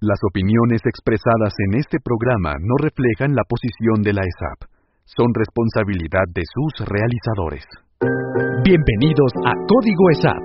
Las 0.00 0.16
opiniones 0.24 0.80
expresadas 0.88 1.52
en 1.68 1.76
este 1.76 2.00
programa 2.00 2.56
no 2.56 2.72
reflejan 2.80 3.36
la 3.36 3.44
posición 3.44 4.00
de 4.00 4.16
la 4.16 4.24
ESAP. 4.24 4.64
Son 5.04 5.28
responsabilidad 5.36 6.24
de 6.32 6.40
sus 6.48 6.88
realizadores. 6.88 7.68
Bienvenidos 8.64 9.28
a 9.44 9.52
Código 9.68 10.04
ESAP. 10.16 10.40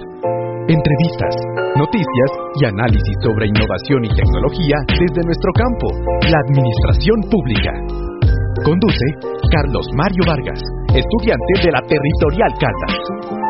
Entrevistas, 0.68 1.40
noticias 1.80 2.32
y 2.60 2.68
análisis 2.68 3.16
sobre 3.23 3.48
innovación 3.48 4.04
y 4.04 4.12
tecnología 4.12 4.76
desde 4.91 5.23
nuestro 5.23 5.52
campo, 5.55 5.88
la 6.27 6.40
administración 6.52 7.24
pública. 7.32 7.72
Conduce 8.60 9.08
Carlos 9.55 9.88
Mario 9.96 10.35
Vargas, 10.35 10.60
estudiante 10.91 11.54
de 11.63 11.72
la 11.72 11.80
Territorial 11.88 12.52
Caldas. 12.60 13.45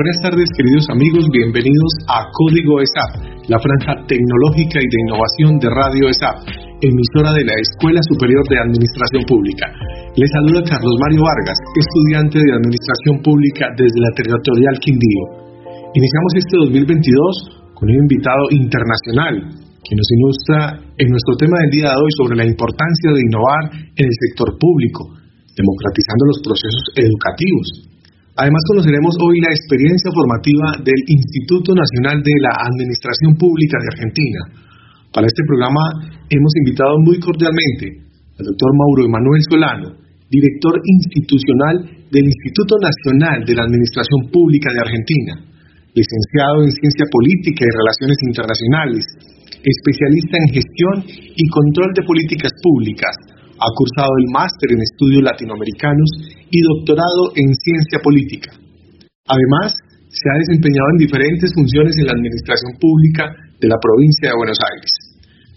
Buenas 0.00 0.16
tardes 0.24 0.48
queridos 0.56 0.88
amigos, 0.88 1.28
bienvenidos 1.28 1.92
a 2.08 2.24
Código 2.32 2.80
ESAP, 2.80 3.20
la 3.52 3.60
franja 3.60 4.00
tecnológica 4.08 4.80
y 4.80 4.88
de 4.88 4.98
innovación 5.04 5.60
de 5.60 5.68
Radio 5.68 6.08
ESAP, 6.08 6.40
emisora 6.80 7.36
de 7.36 7.44
la 7.44 7.52
Escuela 7.60 8.00
Superior 8.08 8.40
de 8.48 8.64
Administración 8.64 9.28
Pública. 9.28 9.68
Les 10.16 10.30
saluda 10.32 10.64
Carlos 10.64 10.96
Mario 11.04 11.20
Vargas, 11.20 11.60
estudiante 11.76 12.40
de 12.40 12.48
Administración 12.48 13.20
Pública 13.20 13.68
desde 13.76 14.00
la 14.00 14.12
Territorial 14.16 14.76
Quindío. 14.80 15.24
Iniciamos 15.92 16.32
este 16.32 16.56
2022 16.64 17.76
con 17.76 17.92
un 17.92 18.00
invitado 18.00 18.56
internacional 18.56 19.52
que 19.84 19.96
nos 20.00 20.08
ilustra 20.16 20.80
en 20.96 21.08
nuestro 21.12 21.36
tema 21.36 21.60
del 21.60 21.76
día 21.76 21.92
de 21.92 22.00
hoy 22.00 22.12
sobre 22.16 22.40
la 22.40 22.48
importancia 22.48 23.12
de 23.12 23.20
innovar 23.20 23.68
en 24.00 24.04
el 24.08 24.16
sector 24.16 24.48
público, 24.56 25.12
democratizando 25.52 26.24
los 26.24 26.40
procesos 26.40 26.88
educativos 26.96 27.89
Además 28.40 28.64
conoceremos 28.72 29.12
hoy 29.20 29.36
la 29.36 29.52
experiencia 29.52 30.08
formativa 30.16 30.72
del 30.80 30.96
Instituto 31.12 31.76
Nacional 31.76 32.24
de 32.24 32.32
la 32.40 32.56
Administración 32.72 33.36
Pública 33.36 33.76
de 33.76 33.90
Argentina. 33.92 34.40
Para 35.12 35.28
este 35.28 35.44
programa 35.44 36.08
hemos 36.24 36.52
invitado 36.64 36.96
muy 37.04 37.20
cordialmente 37.20 38.00
al 38.40 38.48
doctor 38.48 38.72
Mauro 38.80 39.04
Emanuel 39.04 39.44
Solano, 39.44 39.88
director 40.32 40.72
institucional 40.72 41.84
del 42.08 42.32
Instituto 42.32 42.80
Nacional 42.80 43.44
de 43.44 43.60
la 43.60 43.68
Administración 43.68 44.32
Pública 44.32 44.72
de 44.72 44.88
Argentina, 44.88 45.32
licenciado 45.92 46.64
en 46.64 46.72
Ciencia 46.72 47.04
Política 47.12 47.60
y 47.60 47.76
Relaciones 47.76 48.18
Internacionales, 48.24 49.04
especialista 49.52 50.40
en 50.40 50.48
gestión 50.56 50.96
y 51.36 51.44
control 51.44 51.92
de 51.92 52.08
políticas 52.08 52.56
públicas, 52.64 53.12
ha 53.60 53.70
cursado 53.76 54.12
el 54.16 54.28
máster 54.32 54.72
en 54.72 54.80
estudios 54.80 55.20
latinoamericanos 55.20 56.08
y 56.48 56.58
doctorado 56.64 57.36
en 57.36 57.52
ciencia 57.52 58.00
política. 58.00 58.56
Además, 59.28 59.76
se 60.08 60.26
ha 60.26 60.40
desempeñado 60.40 60.88
en 60.96 61.04
diferentes 61.04 61.52
funciones 61.54 61.94
en 62.00 62.08
la 62.08 62.16
administración 62.16 62.72
pública 62.80 63.30
de 63.60 63.68
la 63.68 63.78
provincia 63.78 64.32
de 64.32 64.40
Buenos 64.40 64.58
Aires. 64.58 64.90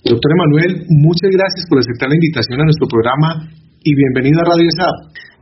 Doctor 0.04 0.30
Emanuel, 0.36 0.72
muchas 0.92 1.32
gracias 1.32 1.64
por 1.72 1.80
aceptar 1.80 2.12
la 2.12 2.20
invitación 2.20 2.60
a 2.60 2.68
nuestro 2.68 2.92
programa 2.92 3.50
y 3.82 3.96
bienvenido 3.96 4.44
a 4.44 4.52
Radio 4.52 4.68
SAP. 4.76 4.98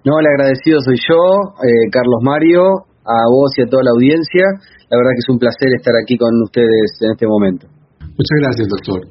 No, 0.06 0.22
el 0.22 0.28
agradecido 0.30 0.78
soy 0.86 1.02
yo, 1.02 1.22
eh, 1.66 1.90
Carlos 1.90 2.22
Mario, 2.22 2.86
a 3.02 3.18
vos 3.30 3.52
y 3.58 3.66
a 3.66 3.70
toda 3.70 3.84
la 3.84 3.94
audiencia. 3.98 4.46
La 4.90 4.98
verdad 5.02 5.18
que 5.18 5.26
es 5.26 5.34
un 5.34 5.42
placer 5.42 5.70
estar 5.74 5.94
aquí 5.98 6.14
con 6.18 6.30
ustedes 6.46 6.90
en 7.02 7.10
este 7.12 7.26
momento. 7.26 7.66
Muchas 8.00 8.38
gracias, 8.38 8.70
doctor. 8.70 9.02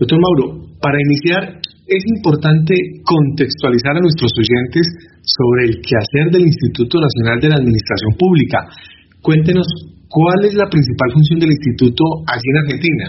Doctor 0.00 0.18
Mauro, 0.18 0.72
para 0.80 0.96
iniciar, 0.98 1.60
es 1.86 2.02
importante 2.16 2.74
contextualizar 3.04 3.96
a 3.96 4.00
nuestros 4.00 4.32
oyentes 4.40 4.88
sobre 5.20 5.68
el 5.68 5.72
quehacer 5.84 6.32
del 6.32 6.48
Instituto 6.48 6.96
Nacional 6.96 7.40
de 7.40 7.48
la 7.52 7.60
Administración 7.60 8.12
Pública. 8.16 8.58
Cuéntenos 9.20 9.68
cuál 10.08 10.48
es 10.48 10.54
la 10.54 10.68
principal 10.68 11.12
función 11.12 11.40
del 11.40 11.52
instituto 11.52 12.04
allí 12.24 12.48
en 12.48 12.60
Argentina. 12.64 13.06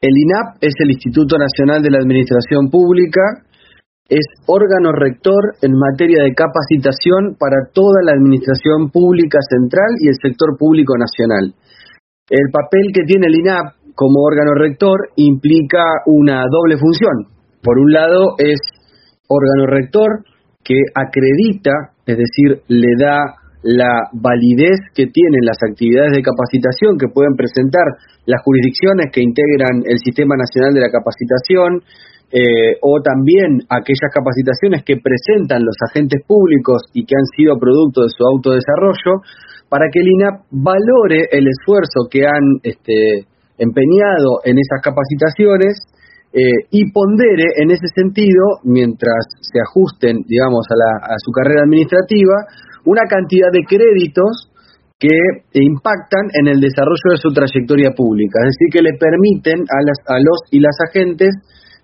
El 0.00 0.14
INAP 0.14 0.62
es 0.62 0.74
el 0.78 0.90
Instituto 0.92 1.36
Nacional 1.36 1.82
de 1.82 1.90
la 1.90 1.98
Administración 1.98 2.70
Pública, 2.70 3.44
es 4.08 4.24
órgano 4.46 4.92
rector 4.92 5.58
en 5.60 5.72
materia 5.76 6.24
de 6.24 6.32
capacitación 6.32 7.36
para 7.36 7.68
toda 7.74 8.00
la 8.04 8.12
administración 8.12 8.88
pública 8.88 9.38
central 9.44 10.00
y 10.00 10.08
el 10.08 10.16
sector 10.16 10.56
público 10.56 10.96
nacional. 10.96 11.52
El 12.30 12.48
papel 12.52 12.88
que 12.94 13.04
tiene 13.04 13.26
el 13.26 13.36
INAP 13.36 13.92
como 13.94 14.24
órgano 14.24 14.54
rector 14.54 15.12
implica 15.16 15.84
una 16.06 16.44
doble 16.48 16.78
función. 16.78 17.37
Por 17.68 17.84
un 17.84 17.92
lado 17.92 18.32
es 18.40 18.56
órgano 19.28 19.68
rector 19.68 20.24
que 20.64 20.80
acredita, 20.96 21.92
es 22.08 22.16
decir, 22.16 22.64
le 22.64 22.96
da 22.96 23.20
la 23.60 24.08
validez 24.16 24.80
que 24.96 25.04
tienen 25.04 25.44
las 25.44 25.60
actividades 25.60 26.16
de 26.16 26.24
capacitación 26.24 26.96
que 26.96 27.12
pueden 27.12 27.36
presentar 27.36 27.84
las 28.24 28.40
jurisdicciones 28.40 29.12
que 29.12 29.20
integran 29.20 29.84
el 29.84 30.00
Sistema 30.00 30.32
Nacional 30.40 30.72
de 30.72 30.80
la 30.80 30.88
Capacitación, 30.88 31.84
eh, 32.32 32.80
o 32.80 33.04
también 33.04 33.60
aquellas 33.68 34.16
capacitaciones 34.16 34.80
que 34.80 34.96
presentan 34.96 35.60
los 35.60 35.76
agentes 35.92 36.24
públicos 36.24 36.88
y 36.96 37.04
que 37.04 37.20
han 37.20 37.28
sido 37.36 37.60
producto 37.60 38.00
de 38.00 38.16
su 38.16 38.24
autodesarrollo, 38.24 39.28
para 39.68 39.92
que 39.92 40.00
el 40.00 40.08
INAP 40.08 40.48
valore 40.56 41.28
el 41.36 41.44
esfuerzo 41.44 42.08
que 42.08 42.24
han 42.24 42.64
este, 42.64 43.28
empeñado 43.60 44.40
en 44.48 44.56
esas 44.56 44.80
capacitaciones 44.80 45.84
eh, 46.32 46.68
y 46.70 46.90
pondere 46.92 47.56
en 47.62 47.70
ese 47.70 47.88
sentido, 47.94 48.60
mientras 48.64 49.24
se 49.40 49.60
ajusten, 49.60 50.24
digamos, 50.26 50.66
a, 50.70 51.14
su 51.24 51.32
carrera 51.32 51.62
administrativa, 51.62 52.34
una 52.84 53.02
cantidad 53.08 53.48
de 53.52 53.64
créditos 53.64 54.52
que 54.98 55.14
impactan 55.54 56.26
en 56.40 56.48
el 56.48 56.60
desarrollo 56.60 57.12
de 57.12 57.22
su 57.22 57.32
trayectoria 57.32 57.90
pública, 57.96 58.40
es 58.42 58.56
decir, 58.58 58.68
que 58.72 58.82
le 58.82 58.98
permiten 58.98 59.62
a, 59.62 59.78
a 60.14 60.18
los 60.18 60.38
y 60.50 60.60
las 60.60 60.76
agentes 60.88 61.30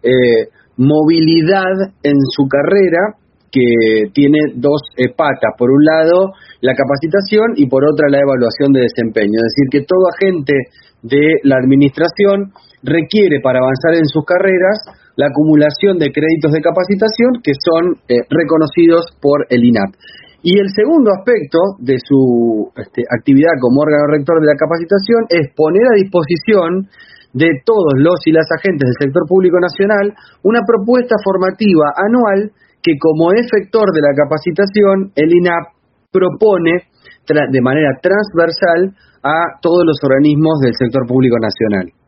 eh, 0.03 0.51
movilidad 0.77 1.95
en 2.03 2.19
su 2.35 2.49
carrera 2.49 3.17
que 3.55 4.11
tiene 4.13 4.39
dos 4.57 4.83
eh, 4.97 5.15
patas. 5.17 5.55
Por 5.57 5.71
un 5.71 5.85
lado, 5.85 6.35
la 6.61 6.75
capacitación 6.75 7.55
y 7.55 7.69
por 7.69 7.85
otra, 7.85 8.11
la 8.11 8.19
evaluación 8.19 8.73
de 8.73 8.83
desempeño. 8.83 9.39
Es 9.39 9.55
decir, 9.55 9.67
que 9.71 9.87
todo 9.87 10.11
agente 10.11 10.55
de 11.03 11.39
la 11.45 11.57
administración 11.63 12.51
requiere 12.85 13.41
para 13.41 13.59
avanzar 13.59 13.97
en 13.97 14.07
sus 14.07 14.25
carreras 14.25 14.85
la 15.17 15.33
acumulación 15.33 15.97
de 15.97 16.13
créditos 16.13 16.53
de 16.53 16.61
capacitación 16.61 17.41
que 17.43 17.57
son 17.57 17.97
eh, 18.09 18.29
reconocidos 18.29 19.17
por 19.21 19.47
el 19.49 19.65
INAP. 19.65 19.97
Y 20.45 20.61
el 20.61 20.69
segundo 20.77 21.09
aspecto 21.17 21.81
de 21.81 21.97
su 21.97 22.69
este, 22.77 23.01
actividad 23.09 23.57
como 23.65 23.81
órgano 23.81 24.13
rector 24.13 24.37
de 24.45 24.53
la 24.53 24.61
capacitación 24.61 25.25
es 25.33 25.49
poner 25.57 25.89
a 25.89 25.97
disposición 25.97 26.93
de 27.33 27.49
todos 27.65 27.97
los 27.97 28.21
y 28.27 28.33
las 28.33 28.47
agentes 28.53 28.85
del 28.85 29.09
sector 29.09 29.25
público 29.27 29.59
nacional 29.59 30.13
una 30.45 30.61
propuesta 30.63 31.17
formativa 31.25 31.97
anual 31.97 32.53
que 32.85 32.93
como 33.01 33.33
efector 33.33 33.89
de 33.91 34.05
la 34.05 34.13
capacitación 34.13 35.11
el 35.17 35.33
INAP 35.33 35.73
propone 36.13 36.93
de 37.25 37.63
manera 37.65 37.97
transversal 38.05 38.93
a 39.25 39.59
todos 39.63 39.83
los 39.89 39.97
organismos 40.05 40.61
del 40.61 40.75
sector 40.77 41.09
público 41.09 41.37
nacional. 41.41 42.04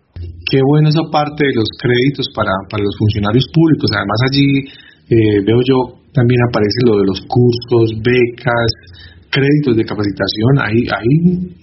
Qué 0.51 0.61
bueno 0.63 0.89
esa 0.89 1.03
parte 1.11 1.45
de 1.45 1.55
los 1.55 1.69
créditos 1.81 2.27
para, 2.35 2.53
para 2.71 2.83
los 2.83 2.95
funcionarios 2.99 3.47
públicos. 3.53 3.91
Además 3.91 4.21
allí 4.31 4.49
eh, 5.11 5.41
veo 5.45 5.61
yo 5.67 6.07
también 6.15 6.41
aparece 6.49 6.81
lo 6.87 6.97
de 6.99 7.07
los 7.07 7.21
cursos, 7.29 7.99
becas, 8.01 8.71
créditos 9.31 9.77
de 9.77 9.85
capacitación. 9.85 10.53
Hay, 10.63 10.87
hay 10.89 11.11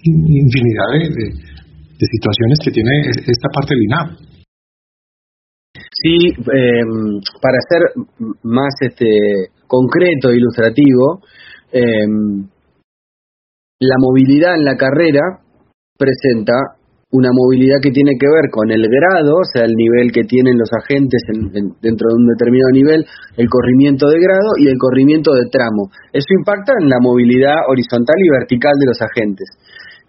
infinidad 0.03 0.89
de, 0.93 1.09
de, 1.09 2.05
situaciones 2.05 2.59
que 2.63 2.71
tiene 2.71 2.91
esta 3.25 3.49
parte 3.53 3.73
del 3.73 3.83
INAP. 3.83 4.07
Sí, 5.73 6.17
em, 6.35 7.21
para 7.41 7.57
ser 7.69 7.81
más 8.43 8.73
este, 8.81 9.07
concreto 9.65 10.29
e 10.29 10.37
ilustrativo, 10.37 11.21
em, 11.71 12.45
la 13.79 13.95
movilidad 13.99 14.55
en 14.55 14.65
la 14.65 14.75
carrera 14.75 15.39
presenta 15.97 16.53
una 17.13 17.29
movilidad 17.29 17.77
que 17.77 17.93
tiene 17.93 18.17
que 18.17 18.25
ver 18.25 18.49
con 18.49 18.73
el 18.73 18.89
grado, 18.89 19.37
o 19.37 19.45
sea, 19.45 19.69
el 19.69 19.77
nivel 19.77 20.09
que 20.09 20.25
tienen 20.25 20.57
los 20.57 20.69
agentes 20.73 21.21
dentro 21.77 22.09
de 22.09 22.15
un 22.17 22.25
determinado 22.25 22.73
nivel, 22.73 23.05
el 23.37 23.47
corrimiento 23.53 24.09
de 24.09 24.17
grado 24.17 24.57
y 24.57 24.65
el 24.65 24.77
corrimiento 24.81 25.29
de 25.37 25.45
tramo. 25.53 25.93
Eso 26.09 26.25
impacta 26.33 26.73
en 26.81 26.89
la 26.89 26.97
movilidad 26.97 27.69
horizontal 27.69 28.17
y 28.17 28.33
vertical 28.33 28.73
de 28.81 28.89
los 28.89 28.97
agentes. 28.97 29.45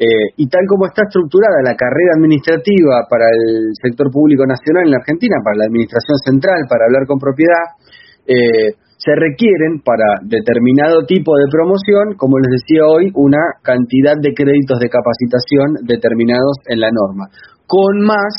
Eh, 0.01 0.33
y 0.41 0.49
tal 0.49 0.65
como 0.67 0.89
está 0.89 1.05
estructurada 1.05 1.61
la 1.62 1.77
carrera 1.77 2.17
administrativa 2.17 3.07
para 3.07 3.29
el 3.31 3.71
sector 3.79 4.11
público 4.11 4.43
nacional 4.49 4.89
en 4.89 4.93
la 4.97 4.99
Argentina, 5.05 5.37
para 5.45 5.61
la 5.61 5.67
administración 5.69 6.19
central, 6.25 6.65
para 6.67 6.89
hablar 6.89 7.05
con 7.07 7.21
propiedad, 7.21 7.79
eh, 8.27 8.81
se 9.05 9.12
requieren 9.12 9.85
para 9.85 10.25
determinado 10.25 11.05
tipo 11.05 11.37
de 11.37 11.45
promoción, 11.53 12.17
como 12.17 12.39
les 12.41 12.62
decía 12.65 12.89
hoy, 12.89 13.12
una 13.15 13.61
cantidad 13.61 14.17
de 14.17 14.33
créditos 14.33 14.81
de 14.81 14.89
capacitación 14.89 15.85
determinados 15.85 16.56
en 16.73 16.81
la 16.81 16.89
norma, 16.89 17.29
con 17.67 18.01
más 18.01 18.33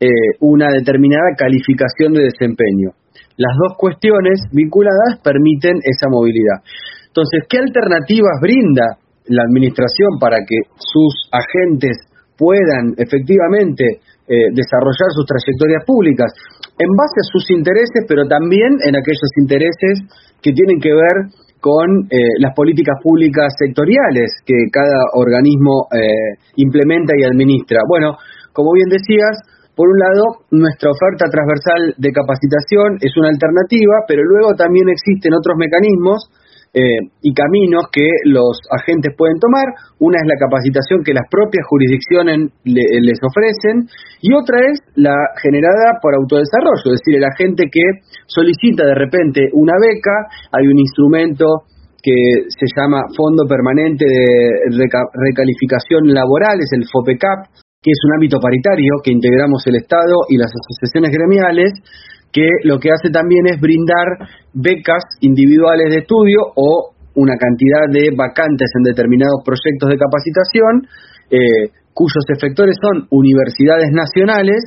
eh, 0.00 0.10
una 0.40 0.66
determinada 0.74 1.38
calificación 1.38 2.12
de 2.12 2.26
desempeño. 2.26 2.90
Las 3.36 3.54
dos 3.54 3.78
cuestiones 3.78 4.42
vinculadas 4.50 5.22
permiten 5.22 5.78
esa 5.78 6.10
movilidad. 6.10 6.58
Entonces, 7.06 7.46
¿qué 7.48 7.58
alternativas 7.58 8.42
brinda 8.42 8.98
la 9.30 9.44
Administración 9.46 10.18
para 10.18 10.38
que 10.42 10.58
sus 10.74 11.30
agentes 11.30 11.96
puedan 12.36 12.98
efectivamente 12.98 14.02
eh, 14.30 14.54
desarrollar 14.54 15.10
sus 15.10 15.26
trayectorias 15.26 15.82
públicas? 15.84 16.30
en 16.80 16.90
base 16.96 17.20
a 17.20 17.28
sus 17.28 17.44
intereses, 17.52 18.08
pero 18.08 18.24
también 18.24 18.80
en 18.88 18.96
aquellos 18.96 19.30
intereses 19.36 20.00
que 20.40 20.56
tienen 20.56 20.80
que 20.80 20.96
ver 20.96 21.28
con 21.60 22.08
eh, 22.08 22.40
las 22.40 22.56
políticas 22.56 22.96
públicas 23.04 23.52
sectoriales 23.60 24.32
que 24.48 24.56
cada 24.72 25.12
organismo 25.12 25.92
eh, 25.92 26.40
implementa 26.56 27.12
y 27.20 27.24
administra. 27.28 27.84
Bueno, 27.86 28.16
como 28.56 28.72
bien 28.72 28.88
decías, 28.88 29.44
por 29.76 29.92
un 29.92 29.98
lado, 30.00 30.24
nuestra 30.56 30.88
oferta 30.88 31.28
transversal 31.28 32.00
de 32.00 32.10
capacitación 32.16 32.96
es 33.04 33.12
una 33.20 33.28
alternativa, 33.28 34.08
pero 34.08 34.24
luego 34.24 34.56
también 34.56 34.88
existen 34.88 35.36
otros 35.36 35.60
mecanismos 35.60 36.32
eh, 36.72 37.02
y 37.22 37.34
caminos 37.34 37.90
que 37.90 38.06
los 38.24 38.60
agentes 38.70 39.14
pueden 39.16 39.38
tomar. 39.38 39.66
Una 39.98 40.18
es 40.22 40.26
la 40.26 40.38
capacitación 40.38 41.02
que 41.02 41.14
las 41.14 41.26
propias 41.30 41.66
jurisdicciones 41.66 42.54
les 42.64 43.18
ofrecen 43.22 43.90
y 44.22 44.34
otra 44.34 44.58
es 44.70 44.78
la 44.94 45.14
generada 45.42 45.98
por 46.00 46.14
autodesarrollo, 46.14 46.94
es 46.94 47.00
decir, 47.02 47.16
el 47.16 47.26
agente 47.26 47.64
que 47.70 47.82
solicita 48.26 48.86
de 48.86 48.94
repente 48.94 49.50
una 49.52 49.74
beca, 49.80 50.30
hay 50.52 50.66
un 50.66 50.78
instrumento 50.78 51.66
que 52.02 52.48
se 52.48 52.66
llama 52.76 53.02
Fondo 53.16 53.44
Permanente 53.46 54.06
de 54.06 54.70
Recalificación 54.70 56.08
Laboral, 56.08 56.56
es 56.60 56.72
el 56.72 56.86
FOPECAP, 56.86 57.60
que 57.82 57.92
es 57.92 58.00
un 58.04 58.14
ámbito 58.14 58.38
paritario 58.40 59.00
que 59.02 59.12
integramos 59.12 59.66
el 59.66 59.76
Estado 59.76 60.28
y 60.28 60.36
las 60.36 60.52
asociaciones 60.52 61.10
gremiales, 61.12 61.72
que 62.32 62.46
lo 62.64 62.78
que 62.78 62.90
hace 62.90 63.10
también 63.10 63.46
es 63.46 63.60
brindar 63.60 64.28
becas 64.54 65.02
individuales 65.20 65.90
de 65.90 65.98
estudio 66.00 66.38
o 66.54 66.94
una 67.14 67.34
cantidad 67.36 67.90
de 67.90 68.14
vacantes 68.16 68.70
en 68.78 68.82
determinados 68.84 69.42
proyectos 69.44 69.90
de 69.90 69.98
capacitación, 69.98 70.72
eh, 71.30 71.74
cuyos 71.92 72.24
efectores 72.30 72.76
son 72.80 73.06
universidades 73.10 73.90
nacionales 73.90 74.62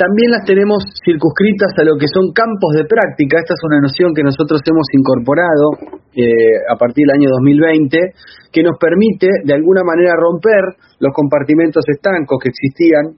también 0.01 0.33
las 0.33 0.41
tenemos 0.49 0.81
circunscritas 1.05 1.77
a 1.77 1.85
lo 1.85 1.93
que 2.01 2.09
son 2.09 2.33
campos 2.33 2.73
de 2.73 2.89
práctica. 2.89 3.37
Esta 3.37 3.53
es 3.53 3.61
una 3.61 3.85
noción 3.85 4.17
que 4.17 4.25
nosotros 4.25 4.57
hemos 4.65 4.89
incorporado 4.97 5.77
eh, 6.17 6.65
a 6.65 6.73
partir 6.73 7.05
del 7.05 7.21
año 7.21 7.29
2020, 7.29 8.49
que 8.49 8.65
nos 8.65 8.81
permite 8.81 9.29
de 9.45 9.53
alguna 9.53 9.85
manera 9.85 10.17
romper 10.17 10.73
los 10.97 11.13
compartimentos 11.13 11.85
estancos 11.85 12.41
que 12.41 12.49
existían 12.49 13.13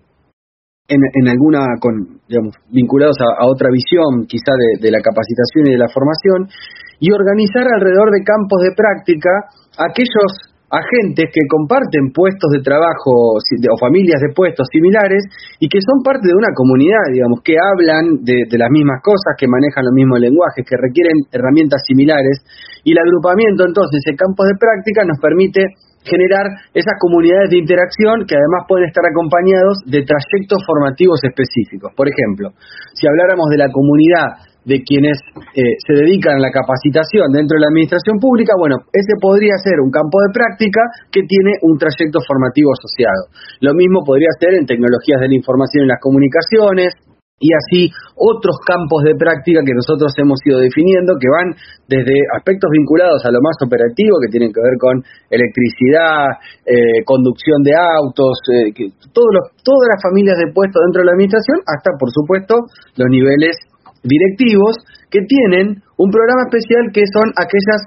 en, 0.83 1.25
alguna, 1.31 1.63
con, 1.79 2.19
digamos, 2.27 2.59
vinculados 2.67 3.15
a, 3.23 3.47
otra 3.47 3.71
visión 3.71 4.27
quizá 4.27 4.51
de, 4.51 4.83
de 4.83 4.91
la 4.91 4.99
capacitación 4.99 5.71
y 5.71 5.71
de 5.71 5.79
la 5.79 5.87
formación, 5.87 6.51
y 6.99 7.07
organizar 7.15 7.63
alrededor 7.63 8.11
de 8.11 8.27
campos 8.27 8.59
de 8.59 8.75
práctica 8.75 9.31
aquellos 9.79 10.52
agentes 10.73 11.29
que 11.29 11.45
comparten 11.45 12.09
puestos 12.09 12.49
de 12.49 12.65
trabajo 12.65 13.37
o 13.37 13.75
familias 13.77 14.17
de 14.25 14.33
puestos 14.33 14.65
similares 14.73 15.21
y 15.61 15.69
que 15.69 15.77
son 15.77 16.01
parte 16.01 16.25
de 16.25 16.33
una 16.33 16.49
comunidad, 16.57 17.13
digamos, 17.13 17.45
que 17.45 17.53
hablan 17.53 18.25
de, 18.25 18.49
las 18.57 18.71
mismas 18.73 18.97
cosas, 19.05 19.37
que 19.37 19.45
manejan 19.45 19.85
los 19.85 19.93
mismos 19.93 20.17
lenguajes, 20.17 20.65
que 20.65 20.73
requieren 20.73 21.29
herramientas 21.29 21.85
similares. 21.85 22.41
Y 22.81 22.97
el 22.97 22.99
agrupamiento 22.99 23.69
entonces 23.69 24.01
en 24.09 24.17
campos 24.17 24.49
de 24.49 24.57
práctica 24.57 25.05
nos 25.05 25.21
permite 25.21 25.61
generar 26.03 26.49
esas 26.73 26.97
comunidades 26.99 27.53
de 27.53 27.61
interacción 27.63 28.25
que 28.27 28.35
además 28.35 28.67
pueden 28.67 28.89
estar 28.89 29.05
acompañados 29.07 29.77
de 29.87 30.03
trayectos 30.03 30.59
formativos 30.65 31.21
específicos. 31.23 31.93
Por 31.95 32.09
ejemplo, 32.09 32.51
si 32.97 33.07
habláramos 33.07 33.47
de 33.53 33.61
la 33.61 33.69
comunidad 33.71 34.52
de 34.65 34.81
quienes 34.83 35.19
eh, 35.55 35.75
se 35.79 35.93
dedican 35.93 36.39
a 36.39 36.43
la 36.43 36.51
capacitación 36.51 37.31
dentro 37.31 37.55
de 37.55 37.63
la 37.63 37.71
administración 37.71 38.19
pública, 38.19 38.53
bueno, 38.57 38.77
ese 38.91 39.19
podría 39.19 39.55
ser 39.59 39.79
un 39.83 39.91
campo 39.91 40.19
de 40.23 40.33
práctica 40.33 40.81
que 41.11 41.23
tiene 41.27 41.59
un 41.61 41.77
trayecto 41.77 42.19
formativo 42.25 42.71
asociado. 42.71 43.27
Lo 43.59 43.73
mismo 43.73 44.03
podría 44.05 44.31
ser 44.39 44.55
en 44.55 44.65
tecnologías 44.65 45.19
de 45.19 45.27
la 45.27 45.35
información 45.35 45.85
y 45.85 45.91
las 45.91 45.99
comunicaciones, 45.99 46.95
y 47.43 47.51
así 47.51 47.91
otros 48.15 48.55
campos 48.63 49.03
de 49.03 49.19
práctica 49.19 49.59
que 49.67 49.75
nosotros 49.75 50.15
hemos 50.15 50.39
ido 50.47 50.63
definiendo 50.63 51.19
que 51.19 51.27
van 51.27 51.51
desde 51.91 52.15
aspectos 52.39 52.71
vinculados 52.71 53.19
a 53.27 53.35
lo 53.35 53.43
más 53.43 53.59
operativo 53.59 54.15
que 54.23 54.31
tienen 54.31 54.55
que 54.55 54.63
ver 54.63 54.79
con 54.79 55.03
electricidad, 55.27 56.39
eh, 56.63 57.03
conducción 57.03 57.59
de 57.67 57.75
autos, 57.75 58.39
eh, 58.47 58.71
todos 59.11 59.51
todas 59.59 59.87
las 59.91 59.99
familias 59.99 60.39
de 60.39 60.55
puestos 60.55 60.79
dentro 60.87 61.03
de 61.03 61.07
la 61.11 61.13
administración 61.19 61.59
hasta 61.67 61.91
por 61.99 62.09
supuesto 62.15 62.63
los 62.95 63.09
niveles 63.11 63.59
directivos 64.03 64.77
que 65.09 65.19
tienen 65.25 65.81
un 65.97 66.09
programa 66.11 66.45
especial 66.51 66.91
que 66.93 67.03
son 67.07 67.31
aquellas 67.39 67.81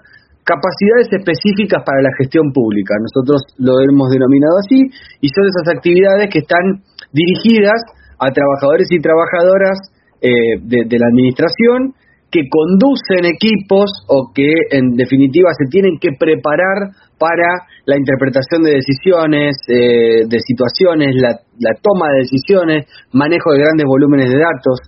capacidades 0.44 1.10
específicas 1.10 1.82
para 1.84 2.02
la 2.02 2.12
gestión 2.18 2.52
pública. 2.52 2.94
Nosotros 3.02 3.42
lo 3.58 3.80
hemos 3.82 4.08
denominado 4.10 4.58
así 4.62 4.78
y 5.20 5.28
son 5.28 5.44
esas 5.44 5.76
actividades 5.76 6.30
que 6.30 6.40
están 6.40 6.82
dirigidas 7.12 7.82
a 8.18 8.30
trabajadores 8.30 8.88
y 8.90 9.00
trabajadoras 9.00 9.76
de, 10.20 10.98
la 10.98 11.06
administración 11.08 11.94
que 12.30 12.42
conducen 12.50 13.24
equipos 13.24 13.86
o 14.08 14.32
que 14.34 14.50
en 14.70 14.96
definitiva 14.96 15.50
se 15.56 15.70
tienen 15.70 15.98
que 16.00 16.10
preparar 16.18 16.90
para 17.18 17.66
la 17.86 17.96
interpretación 17.96 18.62
de 18.62 18.82
decisiones, 18.82 19.56
eh, 19.68 20.26
de 20.26 20.38
situaciones, 20.40 21.14
la, 21.16 21.38
toma 21.80 22.12
de 22.12 22.26
decisiones, 22.26 22.86
manejo 23.12 23.52
de 23.52 23.58
grandes 23.58 23.86
volúmenes 23.86 24.30
de 24.30 24.38
datos, 24.38 24.78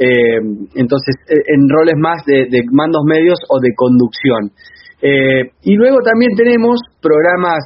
eh, 0.00 0.40
entonces 0.74 1.14
eh, 1.28 1.36
en 1.54 1.68
roles 1.68 1.94
más 1.96 2.24
de, 2.24 2.48
mandos 2.72 3.02
medios 3.04 3.38
o 3.48 3.60
de 3.60 3.70
conducción. 3.76 4.50
y 5.62 5.74
luego 5.76 5.98
también 6.04 6.32
tenemos 6.36 6.80
programas 7.00 7.60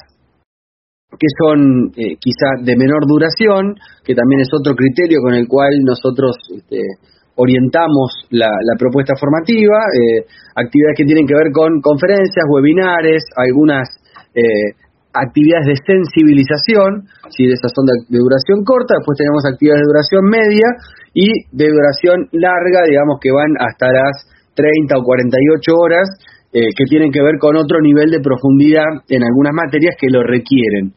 que 1.10 1.30
son 1.38 1.90
quizá 1.94 2.48
de 2.62 2.76
menor 2.76 3.06
duración, 3.06 3.74
que 4.04 4.14
también 4.14 4.40
es 4.42 4.50
otro 4.52 4.74
criterio 4.74 5.20
con 5.22 5.34
el 5.34 5.46
cual 5.46 5.70
nosotros 5.84 6.36
este, 6.54 6.78
orientamos 7.36 8.26
la, 8.30 8.48
propuesta 8.78 9.14
formativa, 9.18 9.78
eh, 9.90 10.26
actividades 10.54 10.96
que 10.96 11.04
tienen 11.04 11.26
que 11.26 11.34
ver 11.34 11.50
con 11.52 11.80
conferencias, 11.80 12.44
webinares, 12.48 13.24
algunas 13.36 13.88
eh, 14.34 14.74
actividades 15.14 15.66
de 15.70 15.78
sensibilización, 15.86 17.06
si 17.30 17.46
esas 17.46 17.70
son 17.70 17.86
de, 17.86 18.18
duración 18.18 18.66
corta, 18.66 18.98
después 18.98 19.16
tenemos 19.16 19.46
actividades 19.46 19.86
de 19.86 19.90
duración 19.94 20.22
media 20.26 20.68
y 21.14 21.28
de 21.54 21.66
duración 21.70 22.28
larga, 22.34 22.82
digamos 22.90 23.22
que 23.22 23.30
van 23.30 23.54
hasta 23.62 23.94
las 23.94 24.26
30 24.58 24.98
o 24.98 25.02
48 25.02 25.72
horas, 25.72 26.06
eh, 26.52 26.70
que 26.74 26.84
tienen 26.86 27.10
que 27.10 27.22
ver 27.22 27.38
con 27.38 27.56
otro 27.56 27.80
nivel 27.80 28.10
de 28.10 28.20
profundidad 28.20 29.02
en 29.08 29.22
algunas 29.22 29.54
materias 29.54 29.96
que 29.98 30.10
lo 30.10 30.22
requieren. 30.22 30.94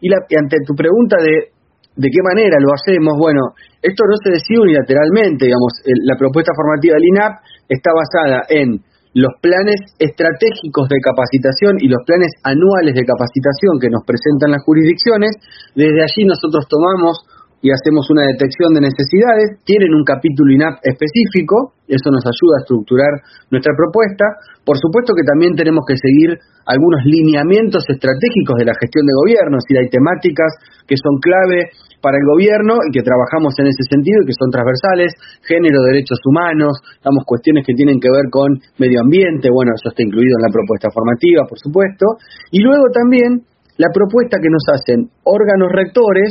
y 0.00 0.08
ante 0.12 0.56
tu 0.64 0.74
pregunta 0.74 1.16
de 1.20 1.54
de 1.96 2.08
qué 2.10 2.22
manera 2.22 2.58
lo 2.58 2.74
hacemos, 2.74 3.14
bueno, 3.18 3.54
esto 3.80 4.02
no 4.06 4.16
se 4.18 4.34
decide 4.34 4.58
unilateralmente, 4.58 5.46
digamos, 5.46 5.72
la 5.86 6.18
propuesta 6.18 6.50
formativa 6.54 6.98
del 6.98 7.08
INAP 7.14 7.32
está 7.68 7.90
basada 7.94 8.42
en 8.50 8.82
los 9.14 9.30
planes 9.40 9.94
estratégicos 9.98 10.90
de 10.90 10.98
capacitación 10.98 11.78
y 11.78 11.86
los 11.86 12.02
planes 12.04 12.34
anuales 12.42 12.94
de 12.98 13.06
capacitación 13.06 13.78
que 13.80 13.88
nos 13.88 14.02
presentan 14.02 14.50
las 14.50 14.62
jurisdicciones. 14.66 15.38
Desde 15.74 16.02
allí 16.02 16.26
nosotros 16.26 16.66
tomamos 16.66 17.22
y 17.64 17.72
hacemos 17.72 18.04
una 18.12 18.28
detección 18.28 18.76
de 18.76 18.84
necesidades, 18.84 19.56
tienen 19.64 19.96
un 19.96 20.04
capítulo 20.04 20.52
INAP 20.52 20.84
específico, 20.84 21.72
eso 21.88 22.12
nos 22.12 22.20
ayuda 22.20 22.60
a 22.60 22.62
estructurar 22.68 23.12
nuestra 23.48 23.72
propuesta. 23.72 24.36
Por 24.68 24.76
supuesto 24.76 25.16
que 25.16 25.24
también 25.24 25.56
tenemos 25.56 25.80
que 25.88 25.96
seguir 25.96 26.36
algunos 26.68 27.00
lineamientos 27.08 27.88
estratégicos 27.88 28.60
de 28.60 28.68
la 28.68 28.76
gestión 28.76 29.08
de 29.08 29.16
gobierno, 29.16 29.56
si 29.64 29.80
hay 29.80 29.88
temáticas 29.88 30.52
que 30.84 31.00
son 31.00 31.16
clave 31.24 31.72
para 32.04 32.20
el 32.20 32.26
gobierno 32.36 32.84
y 32.84 32.92
que 32.92 33.00
trabajamos 33.00 33.56
en 33.56 33.72
ese 33.72 33.80
sentido 33.88 34.20
y 34.20 34.28
que 34.28 34.36
son 34.36 34.52
transversales, 34.52 35.16
género, 35.48 35.88
derechos 35.88 36.20
humanos, 36.28 36.76
damos 37.00 37.24
cuestiones 37.24 37.64
que 37.64 37.72
tienen 37.72 37.96
que 37.96 38.12
ver 38.12 38.28
con 38.28 38.60
medio 38.76 39.00
ambiente, 39.00 39.48
bueno, 39.48 39.72
eso 39.72 39.88
está 39.88 40.04
incluido 40.04 40.36
en 40.36 40.44
la 40.44 40.52
propuesta 40.52 40.92
formativa, 40.92 41.48
por 41.48 41.56
supuesto, 41.56 42.20
y 42.52 42.60
luego 42.60 42.92
también 42.92 43.40
la 43.80 43.88
propuesta 43.88 44.36
que 44.36 44.52
nos 44.52 44.68
hacen 44.68 45.08
órganos 45.24 45.72
rectores 45.72 46.28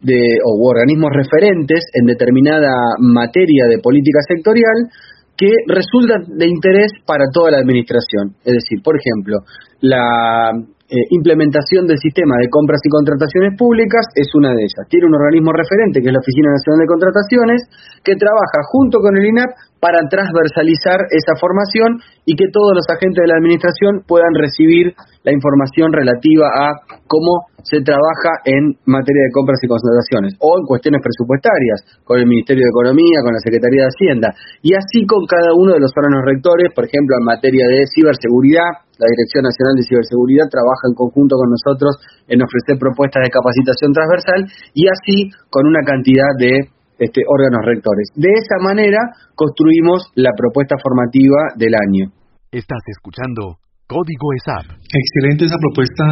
de, 0.00 0.20
o 0.44 0.68
organismos 0.68 1.10
referentes 1.12 1.84
en 1.94 2.06
determinada 2.06 2.96
materia 2.98 3.66
de 3.66 3.78
política 3.78 4.20
sectorial 4.28 4.90
que 5.36 5.50
resultan 5.66 6.38
de 6.38 6.46
interés 6.46 6.92
para 7.06 7.24
toda 7.32 7.50
la 7.50 7.58
administración. 7.58 8.38
Es 8.44 8.54
decir, 8.54 8.82
por 8.82 8.94
ejemplo, 8.94 9.38
la 9.80 10.52
eh, 10.54 11.10
implementación 11.10 11.86
del 11.88 11.98
sistema 11.98 12.36
de 12.38 12.48
compras 12.48 12.78
y 12.84 12.92
contrataciones 12.92 13.58
públicas 13.58 14.06
es 14.14 14.30
una 14.34 14.54
de 14.54 14.62
ellas. 14.62 14.86
Tiene 14.88 15.06
un 15.10 15.16
organismo 15.16 15.50
referente, 15.50 15.98
que 16.00 16.06
es 16.06 16.14
la 16.14 16.22
Oficina 16.22 16.54
Nacional 16.54 16.78
de 16.78 16.92
Contrataciones, 16.92 17.60
que 18.04 18.14
trabaja 18.14 18.62
junto 18.70 19.00
con 19.00 19.16
el 19.16 19.26
INAP 19.26 19.50
para 19.84 20.00
transversalizar 20.08 20.96
esa 21.12 21.36
formación 21.36 22.00
y 22.24 22.32
que 22.40 22.48
todos 22.48 22.72
los 22.72 22.88
agentes 22.88 23.20
de 23.20 23.28
la 23.28 23.36
Administración 23.36 24.00
puedan 24.08 24.32
recibir 24.32 24.96
la 25.20 25.32
información 25.36 25.92
relativa 25.92 26.48
a 26.48 26.80
cómo 27.04 27.52
se 27.60 27.84
trabaja 27.84 28.40
en 28.48 28.80
materia 28.88 29.28
de 29.28 29.34
compras 29.36 29.60
y 29.60 29.68
contrataciones 29.68 30.40
o 30.40 30.56
en 30.56 30.64
cuestiones 30.64 31.04
presupuestarias 31.04 32.00
con 32.00 32.16
el 32.16 32.24
Ministerio 32.24 32.64
de 32.64 32.72
Economía, 32.72 33.20
con 33.20 33.36
la 33.36 33.44
Secretaría 33.44 33.84
de 33.84 33.92
Hacienda. 33.92 34.28
Y 34.64 34.72
así 34.72 35.04
con 35.04 35.28
cada 35.28 35.52
uno 35.52 35.76
de 35.76 35.84
los 35.84 35.92
órganos 35.92 36.24
rectores, 36.24 36.72
por 36.72 36.88
ejemplo, 36.88 37.20
en 37.20 37.28
materia 37.28 37.68
de 37.68 37.84
ciberseguridad, 37.84 38.88
la 38.96 39.08
Dirección 39.12 39.44
Nacional 39.44 39.76
de 39.76 39.84
Ciberseguridad 39.84 40.48
trabaja 40.48 40.88
en 40.88 40.96
conjunto 40.96 41.36
con 41.36 41.52
nosotros 41.52 42.00
en 42.24 42.40
ofrecer 42.40 42.80
propuestas 42.80 43.20
de 43.20 43.36
capacitación 43.36 43.92
transversal 43.92 44.48
y 44.72 44.88
así 44.88 45.28
con 45.52 45.68
una 45.68 45.84
cantidad 45.84 46.32
de 46.40 46.72
este, 46.98 47.22
órganos 47.26 47.64
rectores. 47.64 48.08
De 48.14 48.30
esa 48.30 48.62
manera 48.62 48.98
construimos 49.34 50.10
la 50.14 50.30
propuesta 50.36 50.76
formativa 50.82 51.54
del 51.56 51.74
año. 51.74 52.12
Estás 52.50 52.82
escuchando 52.86 53.58
Código 53.86 54.32
ESAP. 54.40 54.80
Excelente 54.80 55.44
esa 55.44 55.60
propuesta 55.60 56.04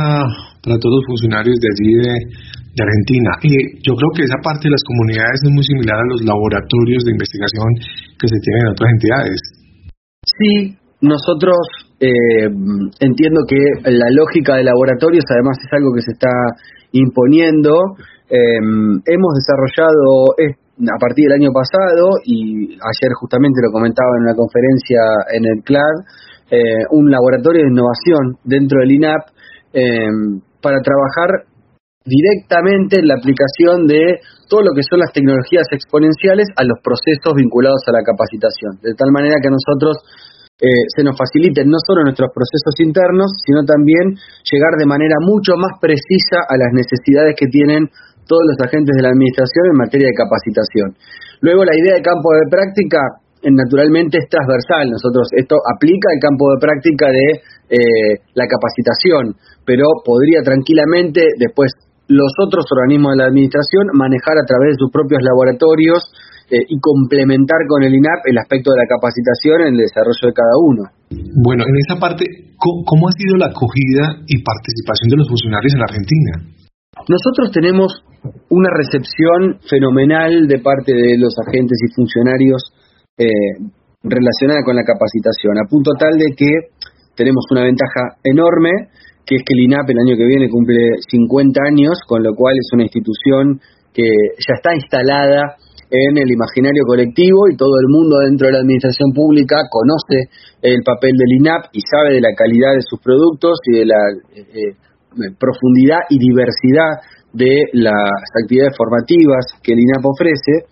para 0.61 0.77
todos 0.77 1.01
los 1.01 1.07
funcionarios 1.09 1.57
de 1.57 1.69
allí 1.73 1.93
de, 2.05 2.15
Argentina. 2.73 3.31
Y 3.45 3.53
yo 3.85 3.93
creo 3.97 4.11
que 4.17 4.25
esa 4.25 4.41
parte 4.41 4.69
de 4.69 4.73
las 4.73 4.85
comunidades 4.85 5.41
es 5.45 5.53
muy 5.53 5.65
similar 5.65 5.97
a 5.97 6.09
los 6.09 6.25
laboratorios 6.25 7.05
de 7.05 7.13
investigación 7.13 7.69
que 8.17 8.29
se 8.29 8.39
tienen 8.41 8.61
en 8.65 8.73
otras 8.73 8.91
entidades. 8.97 9.39
Sí, 10.25 10.53
nosotros 11.01 11.61
eh, 12.01 12.49
entiendo 13.01 13.41
que 13.47 13.61
la 13.93 14.09
lógica 14.17 14.57
de 14.57 14.65
laboratorios 14.65 15.25
además 15.29 15.59
es 15.61 15.73
algo 15.73 15.93
que 15.93 16.01
se 16.01 16.13
está 16.13 16.33
imponiendo. 16.93 17.77
Eh, 18.29 18.61
hemos 19.05 19.33
desarrollado 19.37 20.33
a 20.81 20.99
partir 20.99 21.29
del 21.29 21.41
año 21.41 21.53
pasado 21.53 22.17
y 22.25 22.75
ayer 22.75 23.11
justamente 23.21 23.61
lo 23.61 23.73
comentaba 23.73 24.09
en 24.17 24.25
una 24.25 24.35
conferencia 24.35 25.01
en 25.37 25.45
el 25.45 25.59
CLAD, 25.65 25.97
eh, 26.51 26.85
un 26.91 27.11
laboratorio 27.11 27.63
de 27.63 27.71
innovación 27.71 28.41
dentro 28.45 28.81
del 28.81 28.93
INAP 28.93 29.23
eh, 29.73 30.09
para 30.61 30.81
trabajar 30.81 31.49
directamente 32.05 32.99
en 32.99 33.07
la 33.07 33.15
aplicación 33.15 33.87
de 33.87 34.19
todo 34.49 34.63
lo 34.63 34.75
que 34.75 34.83
son 34.83 34.99
las 34.99 35.13
tecnologías 35.13 35.65
exponenciales 35.71 36.49
a 36.57 36.65
los 36.65 36.79
procesos 36.83 37.33
vinculados 37.37 37.81
a 37.87 37.93
la 37.95 38.03
capacitación, 38.03 38.83
de 38.83 38.95
tal 38.99 39.13
manera 39.13 39.39
que 39.41 39.49
a 39.49 39.55
nosotros 39.55 39.97
eh, 40.63 40.87
se 40.95 41.03
nos 41.03 41.17
faciliten 41.19 41.67
no 41.71 41.79
solo 41.83 42.05
nuestros 42.05 42.31
procesos 42.31 42.75
internos, 42.79 43.31
sino 43.43 43.65
también 43.65 44.15
llegar 44.47 44.79
de 44.79 44.87
manera 44.87 45.19
mucho 45.19 45.59
más 45.59 45.79
precisa 45.81 46.43
a 46.47 46.55
las 46.59 46.71
necesidades 46.71 47.35
que 47.35 47.51
tienen 47.51 47.91
todos 48.27 48.45
los 48.47 48.59
agentes 48.67 48.95
de 48.97 49.03
la 49.03 49.11
administración 49.11 49.65
en 49.73 49.77
materia 49.77 50.09
de 50.09 50.17
capacitación. 50.17 50.89
Luego, 51.41 51.65
la 51.65 51.75
idea 51.75 51.99
de 51.99 52.03
campo 52.03 52.29
de 52.39 52.47
práctica 52.51 52.99
naturalmente 53.51 54.19
es 54.23 54.29
transversal. 54.31 54.87
Nosotros 54.87 55.27
esto 55.35 55.57
aplica 55.67 56.07
el 56.15 56.21
campo 56.23 56.55
de 56.55 56.59
práctica 56.63 57.11
de 57.11 57.27
eh, 57.75 58.23
la 58.39 58.47
capacitación, 58.47 59.35
pero 59.67 59.87
podría 60.05 60.47
tranquilamente 60.47 61.35
después 61.39 61.75
los 62.07 62.31
otros 62.39 62.67
organismos 62.71 63.15
de 63.15 63.19
la 63.25 63.29
administración 63.31 63.91
manejar 63.95 64.39
a 64.39 64.47
través 64.47 64.77
de 64.77 64.79
sus 64.79 64.91
propios 64.93 65.23
laboratorios 65.23 66.03
eh, 66.51 66.61
y 66.69 66.77
complementar 66.79 67.65
con 67.67 67.83
el 67.83 67.95
INAP 67.95 68.29
el 68.29 68.37
aspecto 68.39 68.71
de 68.77 68.85
la 68.85 68.89
capacitación 68.91 69.57
en 69.67 69.73
el 69.75 69.89
desarrollo 69.89 70.25
de 70.29 70.35
cada 70.37 70.55
uno. 70.61 70.83
Bueno, 71.41 71.65
en 71.65 71.77
esa 71.89 71.97
parte, 71.97 72.27
¿cómo, 72.59 73.09
ha 73.09 73.15
sido 73.17 73.41
la 73.41 73.49
acogida 73.49 74.21
y 74.29 74.43
participación 74.45 75.09
de 75.09 75.17
los 75.17 75.29
funcionarios 75.29 75.73
en 75.73 75.83
Argentina? 75.83 76.33
Nosotros 77.09 77.51
tenemos 77.53 77.93
una 78.51 78.71
recepción 78.71 79.59
fenomenal 79.69 80.47
de 80.47 80.59
parte 80.61 80.93
de 80.93 81.19
los 81.19 81.35
agentes 81.47 81.79
y 81.83 81.95
funcionarios 81.95 82.63
eh, 83.19 83.27
relacionada 84.03 84.63
con 84.65 84.77
la 84.77 84.85
capacitación, 84.85 85.59
a 85.59 85.69
punto 85.69 85.93
tal 85.99 86.15
de 86.19 86.35
que 86.37 86.51
tenemos 87.17 87.45
una 87.51 87.65
ventaja 87.65 88.19
enorme, 88.23 88.71
que 89.27 89.37
es 89.37 89.43
que 89.43 89.55
el 89.55 89.65
INAP 89.67 89.91
el 89.91 89.99
año 89.99 90.17
que 90.17 90.27
viene 90.27 90.49
cumple 90.49 90.79
50 91.11 91.61
años, 91.67 91.99
con 92.07 92.23
lo 92.23 92.35
cual 92.35 92.55
es 92.55 92.69
una 92.73 92.85
institución 92.85 93.61
que 93.93 94.07
ya 94.39 94.55
está 94.55 94.75
instalada 94.75 95.57
en 95.93 96.17
el 96.17 96.31
imaginario 96.31 96.85
colectivo 96.87 97.53
y 97.53 97.57
todo 97.57 97.77
el 97.77 97.89
mundo 97.93 98.17
dentro 98.25 98.47
de 98.47 98.55
la 98.55 98.61
administración 98.61 99.13
pública 99.13 99.57
conoce 99.69 100.33
el 100.63 100.81
papel 100.83 101.13
del 101.13 101.37
INAP 101.39 101.69
y 101.73 101.81
sabe 101.85 102.15
de 102.15 102.23
la 102.23 102.33
calidad 102.35 102.73
de 102.73 102.81
sus 102.81 102.99
productos 103.01 103.59
y 103.69 103.79
de 103.79 103.87
la 103.87 104.01
eh, 104.35 104.41
eh, 104.41 104.73
profundidad 105.39 106.05
y 106.11 106.19
diversidad 106.19 107.03
de 107.33 107.65
las 107.73 108.13
actividades 108.43 108.77
formativas 108.77 109.45
que 109.63 109.73
el 109.73 109.81
INAP 109.81 110.05
ofrece. 110.05 110.69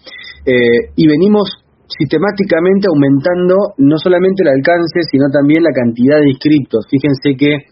y 0.96 1.06
venimos 1.06 1.48
sistemáticamente 1.98 2.86
aumentando 2.88 3.74
no 3.78 3.96
solamente 3.98 4.42
el 4.42 4.54
alcance, 4.54 5.02
sino 5.10 5.28
también 5.32 5.62
la 5.62 5.74
cantidad 5.74 6.20
de 6.20 6.30
inscriptos. 6.30 6.86
Fíjense 6.88 7.36
que 7.36 7.66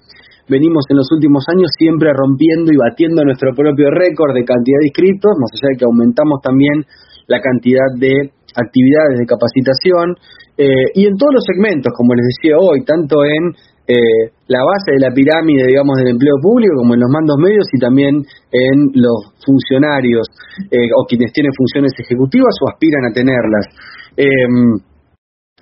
venimos 0.48 0.84
en 0.90 0.96
los 0.96 1.08
últimos 1.12 1.44
años 1.48 1.70
siempre 1.78 2.10
rompiendo 2.12 2.72
y 2.72 2.76
batiendo 2.76 3.22
nuestro 3.24 3.54
propio 3.54 3.90
récord 3.90 4.34
de 4.34 4.44
cantidad 4.44 4.80
de 4.80 4.88
inscriptos, 4.90 5.32
más 5.38 5.50
allá 5.54 5.68
de 5.72 5.78
que 5.78 5.84
aumentamos 5.84 6.40
también 6.42 6.84
la 7.28 7.40
cantidad 7.40 7.88
de 7.96 8.32
actividades 8.58 9.22
de 9.22 9.26
capacitación 9.30 10.18
eh, 10.58 10.90
y 10.98 11.06
en 11.06 11.14
todos 11.14 11.38
los 11.38 11.44
segmentos, 11.46 11.94
como 11.94 12.14
les 12.18 12.26
decía 12.34 12.58
hoy, 12.58 12.82
tanto 12.82 13.24
en 13.24 13.54
eh, 13.88 14.36
la 14.52 14.60
base 14.60 14.92
de 14.92 15.00
la 15.00 15.14
pirámide, 15.14 15.64
digamos, 15.64 15.96
del 15.96 16.12
empleo 16.12 16.36
público, 16.42 16.76
como 16.76 16.92
en 16.92 17.00
los 17.00 17.08
mandos 17.08 17.40
medios 17.40 17.64
y 17.72 17.78
también 17.80 18.20
en 18.52 18.78
los 18.92 19.32
funcionarios 19.40 20.28
eh, 20.68 20.92
o 20.92 21.08
quienes 21.08 21.32
tienen 21.32 21.56
funciones 21.56 21.96
ejecutivas 21.96 22.52
o 22.60 22.68
aspiran 22.68 23.08
a 23.08 23.14
tenerlas. 23.16 23.64
Em, 24.12 24.76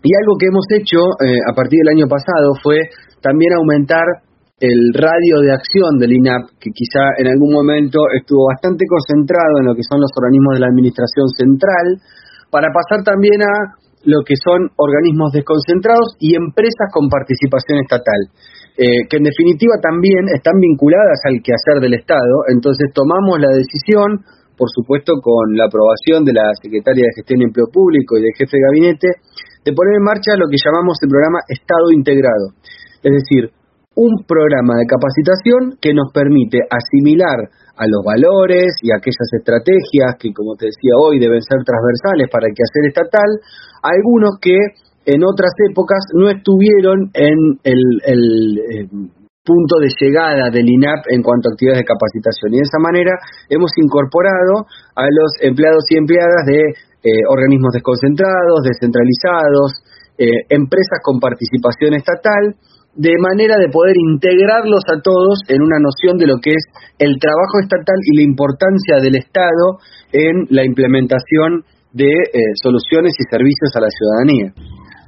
y 0.02 0.10
algo 0.10 0.34
que 0.38 0.50
hemos 0.50 0.66
hecho 0.74 0.98
eh, 1.22 1.38
a 1.38 1.54
partir 1.54 1.78
del 1.86 1.94
año 1.94 2.08
pasado 2.10 2.58
fue 2.62 2.82
también 3.22 3.54
aumentar 3.54 4.26
el 4.58 4.90
radio 4.90 5.46
de 5.46 5.52
acción 5.52 5.94
del 6.00 6.18
INAP, 6.18 6.58
que 6.58 6.74
quizá 6.74 7.14
en 7.22 7.28
algún 7.28 7.52
momento 7.52 8.10
estuvo 8.10 8.48
bastante 8.50 8.86
concentrado 8.88 9.60
en 9.60 9.66
lo 9.66 9.74
que 9.74 9.86
son 9.86 10.00
los 10.00 10.10
organismos 10.16 10.58
de 10.58 10.60
la 10.66 10.72
Administración 10.74 11.28
Central, 11.36 11.86
para 12.56 12.72
pasar 12.72 13.04
también 13.04 13.36
a 13.44 13.76
lo 14.08 14.24
que 14.24 14.32
son 14.40 14.72
organismos 14.80 15.28
desconcentrados 15.36 16.16
y 16.24 16.32
empresas 16.32 16.88
con 16.88 17.12
participación 17.12 17.84
estatal, 17.84 18.32
eh, 18.80 19.04
que 19.12 19.20
en 19.20 19.28
definitiva 19.28 19.76
también 19.76 20.24
están 20.32 20.56
vinculadas 20.56 21.20
al 21.28 21.44
quehacer 21.44 21.84
del 21.84 22.00
Estado. 22.00 22.48
Entonces 22.48 22.88
tomamos 22.96 23.36
la 23.44 23.52
decisión, 23.52 24.24
por 24.56 24.72
supuesto 24.72 25.20
con 25.20 25.52
la 25.52 25.68
aprobación 25.68 26.24
de 26.24 26.32
la 26.32 26.48
Secretaria 26.56 27.04
de 27.04 27.16
Gestión 27.20 27.44
y 27.44 27.52
Empleo 27.52 27.68
Público 27.68 28.16
y 28.16 28.24
del 28.24 28.32
jefe 28.40 28.56
de 28.56 28.64
gabinete, 28.72 29.08
de 29.68 29.76
poner 29.76 30.00
en 30.00 30.08
marcha 30.08 30.32
lo 30.40 30.48
que 30.48 30.56
llamamos 30.56 30.96
el 31.04 31.12
programa 31.12 31.44
Estado 31.52 31.92
Integrado. 31.92 32.56
Es 33.04 33.12
decir, 33.20 33.52
un 34.00 34.24
programa 34.24 34.80
de 34.80 34.88
capacitación 34.88 35.76
que 35.76 35.92
nos 35.92 36.08
permite 36.08 36.64
asimilar 36.72 37.52
a 37.76 37.84
los 37.86 38.02
valores 38.04 38.72
y 38.82 38.88
aquellas 38.90 39.28
estrategias 39.36 40.16
que, 40.18 40.32
como 40.32 40.56
te 40.56 40.66
decía 40.66 40.96
hoy, 40.96 41.20
deben 41.20 41.40
ser 41.40 41.60
transversales 41.64 42.28
para 42.32 42.48
el 42.48 42.54
quehacer 42.56 42.84
estatal, 42.88 43.30
algunos 43.84 44.40
que 44.40 44.56
en 45.06 45.22
otras 45.22 45.52
épocas 45.70 46.02
no 46.14 46.28
estuvieron 46.28 47.10
en 47.14 47.38
el, 47.62 47.80
eh, 48.58 48.88
punto 49.46 49.78
de 49.78 49.86
llegada 49.94 50.50
del 50.50 50.66
INAP 50.66 51.06
en 51.14 51.22
cuanto 51.22 51.46
a 51.46 51.54
actividades 51.54 51.86
de 51.86 51.92
capacitación. 51.94 52.50
Y 52.50 52.58
de 52.58 52.66
esa 52.66 52.82
manera 52.82 53.14
hemos 53.48 53.70
incorporado 53.78 54.66
a 54.98 55.06
los 55.06 55.30
empleados 55.38 55.86
y 55.94 56.02
empleadas 56.02 56.42
de 56.50 56.58
eh, 57.06 57.22
organismos 57.30 57.70
desconcentrados, 57.70 58.66
descentralizados, 58.66 59.86
eh, 60.18 60.50
empresas 60.50 60.98
con 61.06 61.20
participación 61.22 61.94
estatal, 61.94 62.58
de 62.96 63.12
manera 63.20 63.60
de 63.60 63.68
poder 63.68 63.94
integrarlos 63.96 64.80
a 64.88 65.00
todos 65.04 65.44
en 65.48 65.60
una 65.60 65.76
noción 65.78 66.16
de 66.16 66.26
lo 66.26 66.40
que 66.40 66.56
es 66.56 66.64
el 66.98 67.20
trabajo 67.20 67.60
estatal 67.60 68.00
y 68.00 68.16
la 68.16 68.24
importancia 68.24 68.96
del 69.04 69.16
Estado 69.20 69.84
en 70.12 70.48
la 70.48 70.64
implementación 70.64 71.64
de 71.92 72.08
eh, 72.08 72.40
soluciones 72.62 73.12
y 73.20 73.24
servicios 73.28 73.70
a 73.76 73.80
la 73.84 73.92
ciudadanía. 73.92 74.48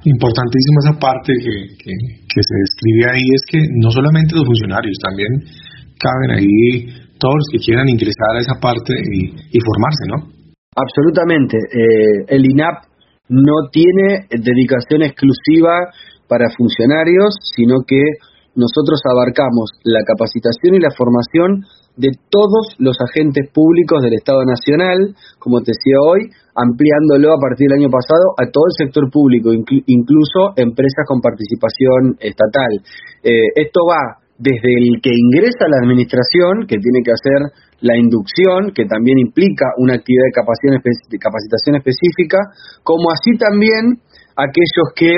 Importantísima 0.05 0.77
esa 0.85 0.95
parte 1.01 1.33
que, 1.33 1.55
que, 1.83 2.41
se 2.41 2.55
describe 2.55 3.03
ahí 3.11 3.25
es 3.35 3.43
que 3.51 3.59
no 3.81 3.91
solamente 3.91 4.37
los 4.37 4.45
funcionarios, 4.45 4.95
también 5.01 5.43
caben 5.99 6.31
ahí 6.39 6.87
todos 7.19 7.35
los 7.35 7.47
que 7.51 7.59
quieran 7.59 7.89
ingresar 7.89 8.37
a 8.37 8.39
esa 8.39 8.55
parte 8.61 8.95
y, 8.95 9.59
formarse, 9.59 10.05
¿no? 10.07 10.17
Absolutamente. 10.71 11.57
Eh, 11.57 12.25
el 12.29 12.45
INAP 12.45 12.87
no 13.27 13.67
tiene 13.71 14.25
dedicación 14.31 15.03
exclusiva 15.03 15.91
para 16.29 16.45
funcionarios, 16.55 17.33
sino 17.55 17.81
que 17.85 18.01
nosotros 18.55 18.99
abarcamos 19.05 19.71
la 19.83 20.03
capacitación 20.05 20.75
y 20.75 20.79
la 20.79 20.91
formación 20.91 21.65
de 21.97 22.11
todos 22.29 22.75
los 22.79 22.95
agentes 23.01 23.49
públicos 23.51 24.01
del 24.01 24.13
Estado 24.13 24.45
Nacional, 24.45 25.15
como 25.39 25.59
te 25.59 25.75
decía 25.75 25.99
hoy, 25.99 26.31
ampliándolo 26.55 27.33
a 27.33 27.39
partir 27.39 27.67
del 27.67 27.83
año 27.83 27.91
pasado 27.91 28.35
a 28.39 28.47
todo 28.51 28.67
el 28.71 28.75
sector 28.87 29.11
público, 29.11 29.51
incluso 29.51 30.55
empresas 30.55 31.03
con 31.07 31.19
participación 31.19 32.15
estatal. 32.19 32.71
Eh, 33.23 33.51
esto 33.55 33.81
va 33.83 34.23
desde 34.39 34.71
el 34.71 35.03
que 35.03 35.11
ingresa 35.11 35.67
a 35.67 35.71
la 35.75 35.83
administración, 35.83 36.63
que 36.63 36.79
tiene 36.79 37.03
que 37.03 37.11
hacer 37.11 37.51
la 37.83 37.99
inducción, 37.99 38.71
que 38.71 38.87
también 38.87 39.19
implica 39.19 39.67
una 39.77 39.95
actividad 39.99 40.31
de 40.31 41.19
capacitación 41.19 41.75
específica, 41.75 42.39
como 42.83 43.11
así 43.11 43.35
también 43.35 43.99
aquellos 44.39 44.87
que 44.95 45.15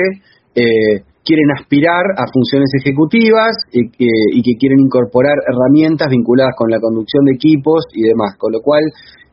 eh, 0.54 1.04
quieren 1.24 1.48
aspirar 1.56 2.02
a 2.18 2.24
funciones 2.32 2.70
ejecutivas 2.82 3.54
y 3.70 3.88
que, 3.90 4.54
quieren 4.58 4.80
incorporar 4.80 5.38
herramientas 5.46 6.08
vinculadas 6.10 6.54
con 6.56 6.70
la 6.70 6.80
conducción 6.80 7.24
de 7.24 7.34
equipos 7.34 7.86
y 7.94 8.02
demás, 8.02 8.36
con 8.38 8.52
lo 8.52 8.60
cual 8.60 8.82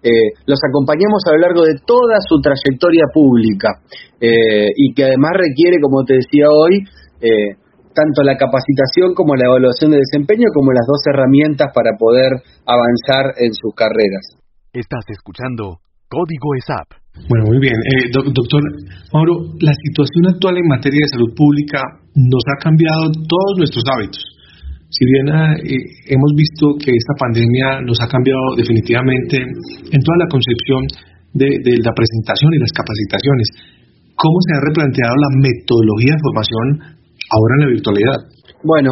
eh, 0.03 0.31
los 0.45 0.59
acompañamos 0.63 1.23
a 1.27 1.33
lo 1.33 1.39
largo 1.39 1.63
de 1.65 1.75
toda 1.85 2.21
su 2.27 2.39
trayectoria 2.39 3.05
pública 3.11 3.81
eh, 4.21 4.69
y 4.75 4.93
que 4.93 5.05
además 5.05 5.31
requiere, 5.33 5.81
como 5.81 6.05
te 6.05 6.15
decía 6.15 6.47
hoy, 6.47 6.85
tanto 7.91 8.23
la 8.23 8.37
capacitación 8.37 9.13
como 9.13 9.35
la 9.35 9.47
evaluación 9.51 9.91
de 9.91 9.99
desempeño 9.99 10.47
como 10.53 10.71
las 10.71 10.87
dos 10.87 11.01
herramientas 11.11 11.67
para 11.73 11.97
poder 11.99 12.31
avanzar 12.63 13.35
en 13.43 13.51
sus 13.51 13.75
carreras. 13.75 14.39
Estás 14.71 15.03
escuchando 15.09 15.81
Código 16.07 16.55
ESAP. 16.55 17.08
Bueno, 17.27 17.45
muy 17.51 17.59
bien. 17.59 17.75
Eh, 17.75 18.09
doctor 18.13 18.61
Mauro, 19.13 19.51
la 19.59 19.73
situación 19.73 20.31
actual 20.31 20.57
en 20.57 20.67
materia 20.67 21.01
de 21.03 21.13
salud 21.13 21.33
pública 21.35 21.81
nos 22.15 22.43
ha 22.47 22.57
cambiado 22.63 23.11
todos 23.11 23.53
nuestros 23.57 23.83
hábitos. 23.91 24.23
Si 24.89 25.05
bien 25.05 25.29
eh, 25.29 26.13
hemos 26.13 26.31
visto 26.33 26.73
que 26.81 26.89
esta 26.89 27.13
pandemia 27.19 27.81
nos 27.85 27.97
ha 28.01 28.07
cambiado 28.09 28.41
definitivamente 28.57 29.37
en 29.37 29.99
toda 30.01 30.17
la 30.17 30.29
concepción 30.29 30.81
de, 31.33 31.49
la 31.85 31.93
presentación 31.93 32.49
y 32.53 32.59
las 32.61 32.73
capacitaciones, 32.73 33.47
¿cómo 34.17 34.37
se 34.49 34.51
ha 34.57 34.61
replanteado 34.65 35.13
la 35.13 35.31
metodología 35.45 36.17
de 36.17 36.23
formación 36.25 36.65
ahora 37.29 37.53
en 37.53 37.61
la 37.61 37.69
virtualidad? 37.69 38.19
Bueno, 38.65 38.91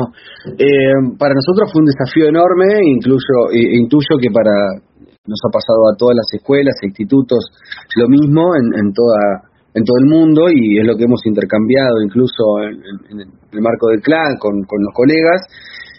eh, 0.54 1.18
para 1.18 1.34
nosotros 1.34 1.74
fue 1.74 1.82
un 1.82 1.90
desafío 1.90 2.30
enorme, 2.30 2.70
incluso 2.94 3.50
intuyo 3.52 4.22
que 4.22 4.30
para 4.30 4.87
nos 5.28 5.40
ha 5.44 5.52
pasado 5.52 5.92
a 5.92 5.98
todas 6.00 6.16
las 6.16 6.28
escuelas 6.34 6.76
e 6.82 6.88
institutos 6.88 7.52
lo 7.96 8.08
mismo 8.08 8.56
en, 8.56 8.74
en 8.80 8.94
toda 8.94 9.48
en 9.78 9.84
todo 9.86 9.98
el 10.02 10.10
mundo 10.10 10.50
y 10.50 10.80
es 10.80 10.86
lo 10.88 10.98
que 10.98 11.06
hemos 11.06 11.22
intercambiado 11.26 12.02
incluso 12.02 12.66
en, 12.66 13.22
el 13.22 13.62
marco 13.62 13.94
del 13.94 14.02
clan 14.02 14.38
con, 14.40 14.66
con, 14.66 14.82
los 14.82 14.94
colegas. 14.94 15.42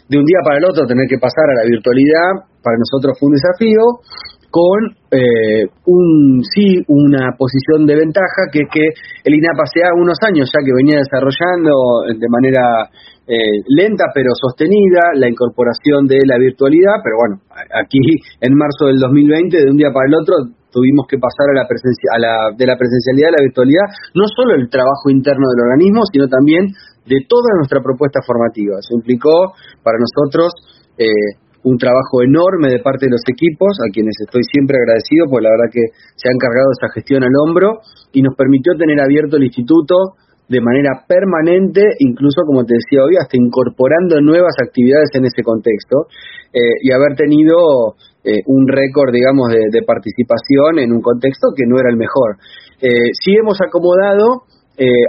De 0.09 0.19
un 0.19 0.25
día 0.25 0.41
para 0.43 0.59
el 0.59 0.65
otro 0.65 0.87
tener 0.87 1.07
que 1.07 1.19
pasar 1.19 1.47
a 1.47 1.63
la 1.63 1.69
virtualidad 1.69 2.49
para 2.59 2.75
nosotros 2.75 3.15
fue 3.21 3.29
un 3.29 3.37
desafío 3.39 4.03
con 4.51 4.97
eh, 5.11 5.69
un 5.87 6.43
sí 6.43 6.83
una 6.89 7.37
posición 7.37 7.87
de 7.87 7.97
ventaja 7.97 8.49
que 8.53 8.61
es 8.65 8.69
que 8.73 8.85
el 9.25 9.35
INAP 9.35 9.61
hace 9.61 9.81
unos 9.95 10.17
años 10.27 10.51
ya 10.53 10.65
que 10.65 10.73
venía 10.73 10.99
desarrollando 10.99 12.09
de 12.09 12.29
manera 12.29 12.89
eh, 13.29 13.61
lenta 13.69 14.09
pero 14.15 14.33
sostenida 14.33 15.13
la 15.15 15.29
incorporación 15.29 16.09
de 16.09 16.25
la 16.25 16.41
virtualidad, 16.41 17.05
pero 17.05 17.17
bueno, 17.21 17.35
aquí 17.77 18.01
en 18.41 18.57
marzo 18.57 18.89
del 18.89 18.97
2020, 18.97 19.53
de 19.53 19.71
un 19.71 19.77
día 19.77 19.93
para 19.93 20.09
el 20.09 20.17
otro, 20.17 20.49
tuvimos 20.73 21.05
que 21.05 21.21
pasar 21.21 21.53
a 21.53 21.61
la, 21.61 21.69
presencia, 21.69 22.09
a 22.17 22.19
la 22.19 22.35
de 22.57 22.65
la 22.65 22.81
presencialidad 22.81 23.29
a 23.29 23.37
la 23.37 23.45
virtualidad, 23.45 23.87
no 24.17 24.25
solo 24.33 24.57
el 24.57 24.73
trabajo 24.73 25.13
interno 25.13 25.45
del 25.45 25.61
organismo, 25.61 26.09
sino 26.09 26.25
también 26.25 26.73
de 27.05 27.21
toda 27.29 27.53
nuestra 27.61 27.85
propuesta 27.85 28.21
formativa. 28.25 28.81
Eso 28.81 28.97
implicó 28.97 29.53
para 29.85 30.01
nosotros 30.01 30.49
eh, 30.97 31.37
un 31.65 31.77
trabajo 31.77 32.23
enorme 32.23 32.71
de 32.71 32.79
parte 32.79 33.07
de 33.07 33.13
los 33.13 33.23
equipos, 33.27 33.79
a 33.83 33.91
quienes 33.93 34.15
estoy 34.21 34.43
siempre 34.47 34.79
agradecido, 34.79 35.27
porque 35.31 35.45
la 35.45 35.55
verdad 35.57 35.73
que 35.73 35.85
se 36.15 36.29
han 36.29 36.39
cargado 36.39 36.71
esa 36.73 36.93
gestión 36.95 37.25
al 37.25 37.35
hombro 37.45 37.81
y 38.13 38.23
nos 38.23 38.35
permitió 38.37 38.75
tener 38.79 39.01
abierto 39.01 39.37
el 39.37 39.45
instituto 39.45 40.19
de 40.49 40.61
manera 40.61 41.05
permanente, 41.07 41.83
incluso 41.99 42.41
como 42.47 42.65
te 42.65 42.75
decía 42.75 43.05
hoy, 43.05 43.17
hasta 43.21 43.37
incorporando 43.37 44.21
nuevas 44.21 44.57
actividades 44.65 45.11
en 45.13 45.27
ese 45.27 45.43
contexto 45.43 46.09
eh, 46.53 46.81
y 46.81 46.91
haber 46.93 47.15
tenido 47.17 47.95
eh, 48.25 48.41
un 48.47 48.67
récord, 48.67 49.13
digamos, 49.13 49.53
de, 49.53 49.83
participación 49.85 50.81
en 50.81 50.93
un 50.93 51.03
contexto 51.03 51.49
que 51.55 51.67
no 51.67 51.79
era 51.79 51.91
el 51.91 51.97
mejor. 51.97 52.41
Eh, 52.81 53.13
sí 53.13 53.37
hemos 53.37 53.61
acomodado 53.61 54.48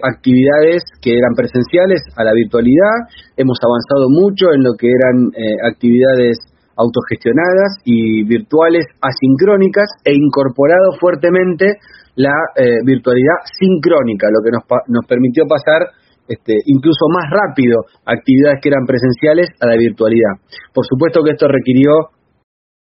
actividades 0.03 0.83
que 1.01 1.13
eran 1.13 1.35
presenciales 1.35 2.01
a 2.17 2.23
la 2.23 2.33
virtualidad, 2.33 3.09
hemos 3.37 3.57
avanzado 3.61 4.09
mucho 4.09 4.53
en 4.53 4.63
lo 4.63 4.73
que 4.73 4.87
eran 4.87 5.29
actividades 5.69 6.37
autogestionadas 6.79 7.83
y 7.83 8.23
virtuales 8.23 8.87
asincrónicas 9.03 9.87
e 10.05 10.15
incorporado 10.15 10.95
fuertemente 10.99 11.75
la 12.15 12.35
eh, 12.55 12.79
virtualidad 12.85 13.43
sincrónica, 13.59 14.27
lo 14.31 14.39
que 14.43 14.51
nos, 14.51 14.63
nos 14.87 15.05
permitió 15.05 15.43
pasar 15.45 15.91
este, 16.27 16.55
incluso 16.65 17.07
más 17.11 17.27
rápido 17.29 17.83
actividades 18.05 18.59
que 18.61 18.69
eran 18.69 18.85
presenciales 18.85 19.47
a 19.59 19.67
la 19.67 19.75
virtualidad. 19.75 20.39
Por 20.73 20.85
supuesto 20.85 21.21
que 21.23 21.31
esto 21.31 21.47
requirió 21.47 22.15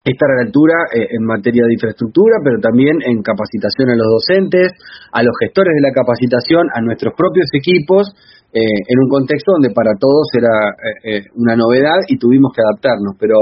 estar 0.05 0.29
a 0.31 0.43
la 0.43 0.47
altura 0.47 0.75
eh, 0.95 1.07
en 1.15 1.25
materia 1.25 1.63
de 1.63 1.75
infraestructura, 1.75 2.43
pero 2.43 2.59
también 2.59 2.99
en 3.07 3.23
capacitación 3.23 3.91
a 3.91 3.97
los 3.97 4.09
docentes, 4.19 4.73
a 5.13 5.23
los 5.23 5.35
gestores 5.39 5.75
de 5.75 5.83
la 5.83 5.95
capacitación, 5.95 6.67
a 6.75 6.81
nuestros 6.83 7.15
propios 7.15 7.47
equipos 7.55 8.11
eh, 8.53 8.61
en 8.61 8.99
un 9.01 9.09
contexto 9.09 9.53
donde 9.57 9.73
para 9.73 9.97
todos 9.97 10.29
era 10.37 10.53
eh, 10.77 11.09
eh, 11.09 11.21
una 11.41 11.57
novedad 11.57 12.05
y 12.07 12.19
tuvimos 12.19 12.53
que 12.53 12.61
adaptarnos. 12.61 13.17
Pero 13.19 13.37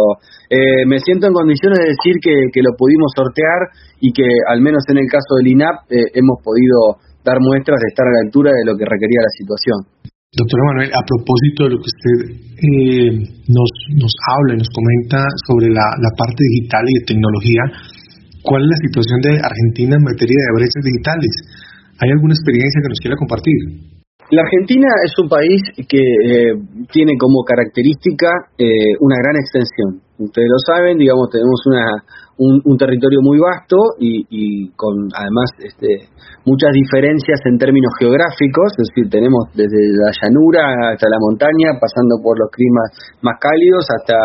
me 0.87 0.99
siento 1.01 1.27
en 1.27 1.35
condiciones 1.35 1.79
de 1.79 1.91
decir 1.99 2.15
que, 2.23 2.63
lo 2.63 2.77
pudimos 2.79 3.11
sortear 3.15 3.75
y 3.99 4.13
que 4.13 4.27
al 4.47 4.61
menos 4.61 4.85
en 4.89 4.99
el 4.99 5.07
caso 5.11 5.35
del 5.39 5.49
INAP 5.49 5.87
hemos 6.15 6.39
podido 6.43 7.03
dar 7.25 7.39
muestras 7.41 7.79
de 7.81 7.89
estar 7.89 8.07
a 8.07 8.15
la 8.15 8.23
altura 8.27 8.51
de 8.51 8.71
lo 8.71 8.77
que 8.77 8.85
requería 8.85 9.21
la 9.23 9.35
situación. 9.35 9.79
Doctora 10.31 10.63
Manuel, 10.63 10.95
a 10.95 11.03
propósito 11.03 11.67
de 11.67 11.71
lo 11.75 11.79
que 11.83 11.91
usted 11.91 12.17
eh, 12.39 13.11
nos, 13.51 13.71
nos 13.99 14.15
habla 14.31 14.55
y 14.55 14.63
nos 14.63 14.71
comenta 14.71 15.27
sobre 15.51 15.75
la, 15.75 15.83
la 15.99 16.15
parte 16.15 16.39
digital 16.39 16.87
y 16.87 17.03
de 17.03 17.07
tecnología, 17.11 17.63
¿cuál 18.47 18.63
es 18.63 18.71
la 18.71 18.79
situación 18.79 19.19
de 19.27 19.43
Argentina 19.43 19.99
en 19.99 20.07
materia 20.07 20.39
de 20.39 20.55
brechas 20.55 20.87
digitales? 20.87 21.35
¿Hay 21.99 22.15
alguna 22.15 22.39
experiencia 22.39 22.79
que 22.79 22.93
nos 22.95 23.03
quiera 23.03 23.19
compartir? 23.19 23.59
La 24.31 24.47
Argentina 24.47 24.87
es 25.03 25.19
un 25.19 25.27
país 25.27 25.59
que 25.91 25.99
eh, 25.99 26.55
tiene 26.95 27.19
como 27.19 27.43
característica 27.43 28.31
eh, 28.55 28.95
una 29.03 29.19
gran 29.19 29.35
extensión. 29.35 29.99
Ustedes 30.21 30.49
lo 30.53 30.61
saben, 30.69 30.99
digamos, 31.01 31.33
tenemos 31.33 31.61
una, 31.65 31.87
un, 32.37 32.77
territorio 32.77 33.21
muy 33.25 33.41
vasto 33.41 33.77
y, 33.99 34.69
con 34.77 35.09
además 35.17 35.49
este, 35.65 36.13
muchas 36.45 36.73
diferencias 36.77 37.41
en 37.49 37.57
términos 37.57 37.89
geográficos, 37.97 38.69
es 38.77 38.89
decir, 38.93 39.09
tenemos 39.09 39.49
desde 39.57 39.81
la 39.97 40.13
llanura 40.13 40.93
hasta 40.93 41.09
la 41.09 41.17
montaña, 41.21 41.81
pasando 41.81 42.21
por 42.21 42.37
los 42.37 42.53
climas 42.53 42.93
más 43.25 43.41
cálidos 43.41 43.89
hasta 43.89 44.17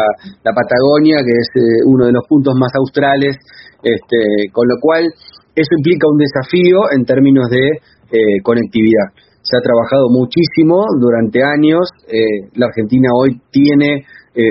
la 0.44 0.52
Patagonia, 0.52 1.24
que 1.24 1.32
es 1.32 1.50
eh, 1.64 1.88
uno 1.88 2.08
de 2.08 2.12
los 2.12 2.28
puntos 2.28 2.56
más 2.60 2.76
australes, 2.76 3.40
este, 3.80 4.52
con 4.52 4.68
lo 4.68 4.76
cual 4.80 5.08
eso 5.56 5.72
implica 5.80 6.12
un 6.12 6.20
desafío 6.20 6.92
en 6.92 7.08
términos 7.08 7.48
de 7.48 7.80
eh, 8.12 8.44
conectividad. 8.44 9.16
Se 9.44 9.56
ha 9.56 9.62
trabajado 9.62 10.12
muchísimo 10.12 10.84
durante 11.00 11.40
años, 11.40 11.88
eh, 12.12 12.52
la 12.56 12.68
Argentina 12.68 13.08
hoy 13.16 13.40
tiene 13.52 14.04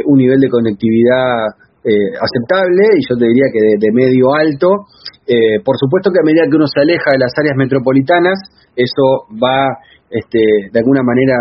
un 0.07 0.19
nivel 0.19 0.41
de 0.41 0.49
conectividad 0.49 1.53
eh, 1.85 2.17
aceptable 2.17 2.97
y 2.97 3.05
yo 3.05 3.13
te 3.21 3.29
diría 3.29 3.45
que 3.53 3.77
de, 3.77 3.93
medio 3.93 4.33
alto. 4.33 4.89
Eh, 5.29 5.61
por 5.61 5.77
supuesto 5.77 6.09
que 6.09 6.17
a 6.17 6.25
medida 6.25 6.49
que 6.49 6.57
uno 6.57 6.65
se 6.65 6.81
aleja 6.81 7.13
de 7.13 7.21
las 7.21 7.33
áreas 7.37 7.61
metropolitanas, 7.61 8.41
eso 8.73 9.29
va 9.37 9.69
este, 10.09 10.73
de 10.73 10.79
alguna 10.81 11.05
manera 11.05 11.37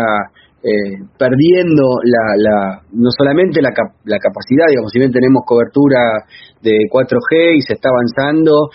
eh, 0.60 1.00
perdiendo 1.16 1.96
la, 2.04 2.76
no 2.92 3.08
solamente 3.16 3.62
la, 3.62 3.72
la, 4.04 4.20
capacidad, 4.20 4.68
digamos, 4.68 4.92
si 4.92 4.98
bien 5.00 5.12
tenemos 5.12 5.48
cobertura 5.48 6.28
de 6.60 6.92
4G 6.92 7.56
y 7.56 7.62
se 7.62 7.80
está 7.80 7.88
avanzando 7.88 8.68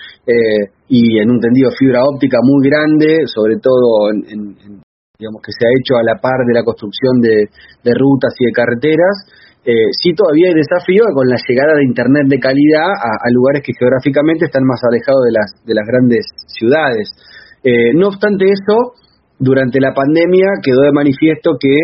y 0.88 1.22
en 1.22 1.30
un 1.30 1.40
tendido 1.40 1.70
fibra 1.78 2.02
óptica 2.02 2.40
muy 2.42 2.68
grande, 2.68 3.30
sobre 3.30 3.62
todo 3.62 4.10
en, 4.10 4.82
digamos 5.20 5.42
que 5.46 5.54
se 5.54 5.66
ha 5.66 5.70
hecho 5.70 6.02
a 6.02 6.04
la 6.04 6.18
par 6.18 6.42
de 6.48 6.54
la 6.58 6.64
construcción 6.64 7.22
de 7.22 7.94
rutas 7.94 8.34
y 8.40 8.46
de 8.46 8.52
carreteras, 8.54 9.40
eh, 9.70 9.94
sí 10.02 10.18
todavía 10.18 10.50
hay 10.50 10.58
desafío 10.58 11.06
con 11.14 11.30
la 11.30 11.38
llegada 11.38 11.78
de 11.78 11.86
Internet 11.86 12.26
de 12.26 12.42
calidad 12.42 12.90
a, 12.90 13.30
lugares 13.30 13.62
que 13.62 13.78
geográficamente 13.78 14.50
están 14.50 14.66
más 14.66 14.82
alejados 14.82 15.22
de 15.30 15.34
las, 15.38 15.50
de 15.62 15.74
las 15.78 15.86
grandes 15.86 16.26
ciudades. 16.58 17.14
Eh, 17.62 17.94
no 17.94 18.08
obstante 18.08 18.50
eso, 18.50 18.98
durante 19.38 19.78
la 19.80 19.94
pandemia 19.94 20.58
quedó 20.66 20.82
de 20.82 20.92
manifiesto 20.92 21.54
que 21.62 21.78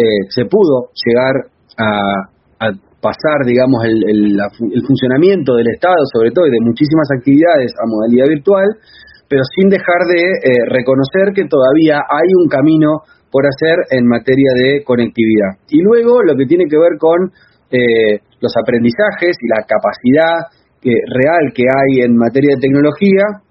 eh, 0.00 0.24
se 0.32 0.48
pudo 0.48 0.88
llegar 0.96 1.52
a, 1.76 2.72
pasar, 2.96 3.44
digamos, 3.46 3.84
el, 3.84 4.40
funcionamiento 4.82 5.54
del 5.54 5.68
Estado, 5.68 6.00
sobre 6.10 6.32
todo, 6.32 6.48
y 6.48 6.50
de 6.50 6.64
muchísimas 6.64 7.06
actividades 7.14 7.70
a 7.78 7.86
modalidad 7.86 8.26
virtual, 8.26 8.66
pero 9.28 9.42
sin 9.54 9.68
dejar 9.68 10.08
de 10.08 10.24
eh, 10.24 10.64
reconocer 10.72 11.30
que 11.36 11.44
todavía 11.46 12.00
hay 12.00 12.28
un 12.34 12.48
camino 12.48 13.04
por 13.30 13.44
hacer 13.46 13.76
en 13.90 14.06
materia 14.06 14.52
de 14.54 14.84
conectividad. 14.84 15.58
Y 15.68 15.82
luego 15.82 16.22
lo 16.22 16.36
que 16.36 16.46
tiene 16.46 16.66
que 16.68 16.78
ver 16.78 16.98
con 16.98 17.30
eh, 17.70 18.20
los 18.40 18.52
aprendizajes 18.56 19.36
y 19.40 19.48
la 19.48 19.64
capacidad 19.66 20.52
real 20.86 21.50
que 21.52 21.64
hay 21.66 22.04
en 22.04 22.14
materia 22.14 22.54
de 22.54 22.60
tecnología, 22.60 23.42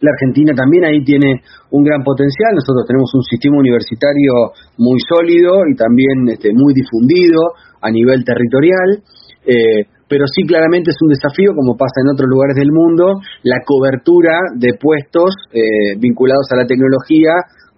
la 0.00 0.10
Argentina 0.16 0.52
también 0.56 0.84
ahí 0.84 1.04
tiene 1.04 1.42
un 1.70 1.84
gran 1.84 2.02
potencial. 2.02 2.56
Nosotros 2.56 2.88
tenemos 2.88 3.12
un 3.14 3.22
sistema 3.22 3.58
universitario 3.58 4.56
muy 4.78 4.98
sólido 5.04 5.60
y 5.68 5.76
también 5.76 6.28
este, 6.28 6.50
muy 6.54 6.72
difundido 6.72 7.52
a 7.80 7.90
nivel 7.90 8.24
territorial. 8.24 9.04
Eh, 9.44 9.84
pero 10.08 10.24
sí 10.26 10.42
claramente 10.42 10.90
es 10.90 10.98
un 11.00 11.12
desafío, 11.12 11.54
como 11.54 11.76
pasa 11.76 12.02
en 12.02 12.10
otros 12.10 12.26
lugares 12.28 12.56
del 12.56 12.72
mundo, 12.72 13.20
la 13.44 13.62
cobertura 13.64 14.40
de 14.56 14.74
puestos 14.74 15.30
eh, 15.52 15.94
vinculados 16.00 16.50
a 16.50 16.56
la 16.56 16.66
tecnología 16.66 17.30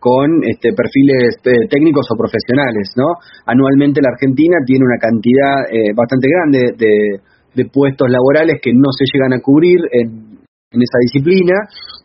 con 0.02 0.42
este, 0.42 0.74
perfiles 0.74 1.38
eh, 1.46 1.70
técnicos 1.70 2.10
o 2.10 2.18
profesionales, 2.18 2.90
¿no? 2.98 3.22
Anualmente 3.46 4.02
la 4.02 4.10
Argentina 4.10 4.58
tiene 4.66 4.82
una 4.82 4.98
cantidad 4.98 5.62
eh, 5.70 5.94
bastante 5.94 6.26
grande 6.26 6.60
de, 6.74 7.64
puestos 7.70 8.10
laborales 8.10 8.58
que 8.60 8.72
no 8.74 8.90
se 8.90 9.06
llegan 9.06 9.38
a 9.38 9.38
cubrir 9.38 9.78
en, 9.92 10.42
esa 10.72 10.98
disciplina 11.04 11.54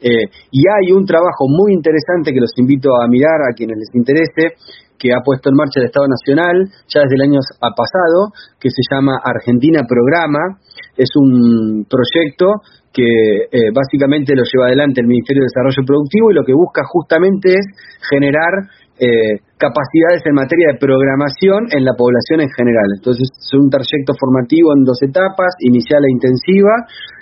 eh, 0.03 0.27
y 0.51 0.61
hay 0.67 0.91
un 0.91 1.05
trabajo 1.07 1.47
muy 1.47 1.73
interesante 1.73 2.33
que 2.33 2.41
los 2.43 2.51
invito 2.57 2.93
a 3.01 3.07
mirar 3.07 3.39
a 3.49 3.55
quienes 3.55 3.77
les 3.79 3.95
interese 3.95 4.59
que 4.99 5.13
ha 5.13 5.21
puesto 5.23 5.49
en 5.49 5.55
marcha 5.55 5.79
el 5.79 5.87
Estado 5.87 6.05
Nacional 6.05 6.67
ya 6.93 7.01
desde 7.01 7.15
el 7.15 7.31
año 7.31 7.39
pasado, 7.61 8.33
que 8.59 8.69
se 8.69 8.81
llama 8.91 9.17
Argentina 9.23 9.81
Programa. 9.87 10.59
Es 10.97 11.09
un 11.15 11.85
proyecto 11.85 12.61
que 12.97 13.05
eh, 13.05 13.69
básicamente 13.69 14.33
lo 14.33 14.41
lleva 14.41 14.73
adelante 14.73 15.01
el 15.01 15.07
Ministerio 15.07 15.45
de 15.45 15.53
Desarrollo 15.53 15.85
Productivo 15.85 16.31
y 16.31 16.33
lo 16.33 16.41
que 16.41 16.57
busca 16.57 16.81
justamente 16.89 17.53
es 17.53 17.65
generar 18.09 18.73
eh, 18.97 19.37
capacidades 19.61 20.25
en 20.25 20.33
materia 20.33 20.73
de 20.73 20.81
programación 20.81 21.69
en 21.69 21.85
la 21.85 21.93
población 21.93 22.41
en 22.41 22.49
general. 22.49 22.89
Entonces 22.97 23.29
es 23.29 23.53
un 23.53 23.69
trayecto 23.69 24.17
formativo 24.17 24.73
en 24.73 24.81
dos 24.81 24.97
etapas, 25.05 25.53
inicial 25.61 26.01
e 26.09 26.09
intensiva, 26.09 26.73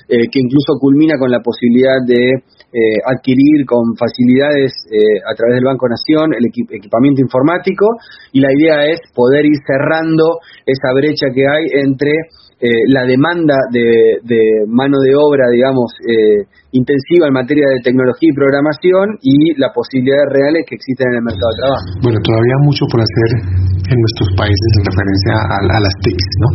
eh, 0.08 0.32
que 0.32 0.40
incluso 0.40 0.80
culmina 0.80 1.20
con 1.20 1.28
la 1.28 1.44
posibilidad 1.44 2.00
de 2.08 2.56
adquirir 3.08 3.64
con 3.66 3.96
facilidades 3.96 4.74
a 5.24 5.32
través 5.32 5.56
del 5.56 5.64
Banco 5.64 5.88
Nación 5.88 6.36
el 6.36 6.44
equipamiento 6.76 7.24
informático 7.24 7.88
y 8.34 8.42
la 8.42 8.52
idea 8.52 8.92
es 8.92 9.00
poder 9.16 9.46
ir 9.46 9.56
cerrando 9.66 10.44
esa 10.66 10.92
brecha 10.92 11.32
que 11.34 11.48
hay 11.48 11.64
entre 11.88 12.12
eh, 12.66 12.82
la 12.90 13.06
demanda 13.06 13.54
de, 13.70 14.66
mano 14.66 14.98
de 14.98 15.14
obra, 15.14 15.46
digamos, 15.54 15.94
eh, 16.02 16.50
intensiva 16.74 17.30
en 17.30 17.34
materia 17.38 17.62
de 17.62 17.80
tecnología 17.86 18.26
y 18.26 18.34
programación 18.34 19.06
y 19.22 19.54
las 19.62 19.70
posibilidades 19.70 20.34
reales 20.34 20.66
que 20.66 20.74
existen 20.74 21.14
en 21.14 21.16
el 21.22 21.26
mercado 21.30 21.50
de 21.54 21.58
trabajo. 21.62 21.86
Bueno, 22.02 22.18
todavía 22.26 22.58
mucho 22.66 22.90
por 22.90 23.06
hacer 23.06 23.30
en 23.86 23.98
nuestros 24.02 24.30
países 24.34 24.70
en 24.82 24.84
referencia 24.90 25.34
a, 25.46 25.78
las 25.78 25.96
TICs, 26.02 26.30
¿no? 26.42 26.48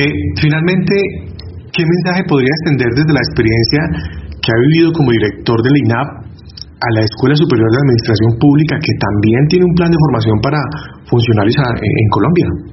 Eh, 0.00 0.12
finalmente, 0.40 0.94
¿qué 1.68 1.84
mensaje 1.84 2.24
podría 2.24 2.48
extender 2.48 2.88
desde 2.96 3.12
la 3.12 3.20
experiencia 3.20 3.80
que 4.40 4.48
ha 4.48 4.58
vivido 4.72 4.88
como 4.96 5.12
director 5.12 5.60
del 5.60 5.76
INAP 5.84 6.08
a 6.80 6.88
la 6.96 7.02
Escuela 7.04 7.36
Superior 7.36 7.68
de 7.68 7.76
Administración 7.76 8.32
Pública, 8.40 8.80
que 8.80 8.94
también 8.96 9.42
tiene 9.52 9.68
un 9.68 9.74
plan 9.76 9.92
de 9.92 10.00
formación 10.00 10.36
para 10.40 10.60
funcionarios 11.12 11.60
en 11.60 12.08
Colombia? 12.08 12.71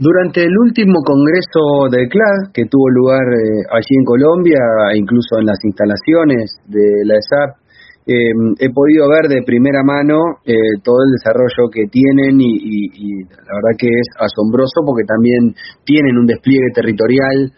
Durante 0.00 0.40
el 0.40 0.56
último 0.64 1.04
congreso 1.04 1.92
de 1.92 2.08
CLAD, 2.08 2.56
que 2.56 2.64
tuvo 2.64 2.88
lugar 2.88 3.20
eh, 3.20 3.68
allí 3.68 3.92
en 4.00 4.04
Colombia, 4.08 4.56
incluso 4.96 5.36
en 5.36 5.44
las 5.44 5.60
instalaciones 5.62 6.56
de 6.64 7.04
la 7.04 7.20
ESAP, 7.20 7.60
eh, 8.08 8.32
he 8.64 8.72
podido 8.72 9.12
ver 9.12 9.28
de 9.28 9.44
primera 9.44 9.84
mano 9.84 10.40
eh, 10.46 10.56
todo 10.82 11.04
el 11.04 11.12
desarrollo 11.20 11.68
que 11.68 11.84
tienen 11.92 12.40
y, 12.40 13.28
la 13.28 13.52
verdad 13.60 13.76
que 13.76 13.92
es 13.92 14.08
asombroso 14.16 14.80
porque 14.88 15.04
también 15.04 15.52
tienen 15.84 16.16
un 16.16 16.24
despliegue 16.24 16.72
territorial 16.74 17.52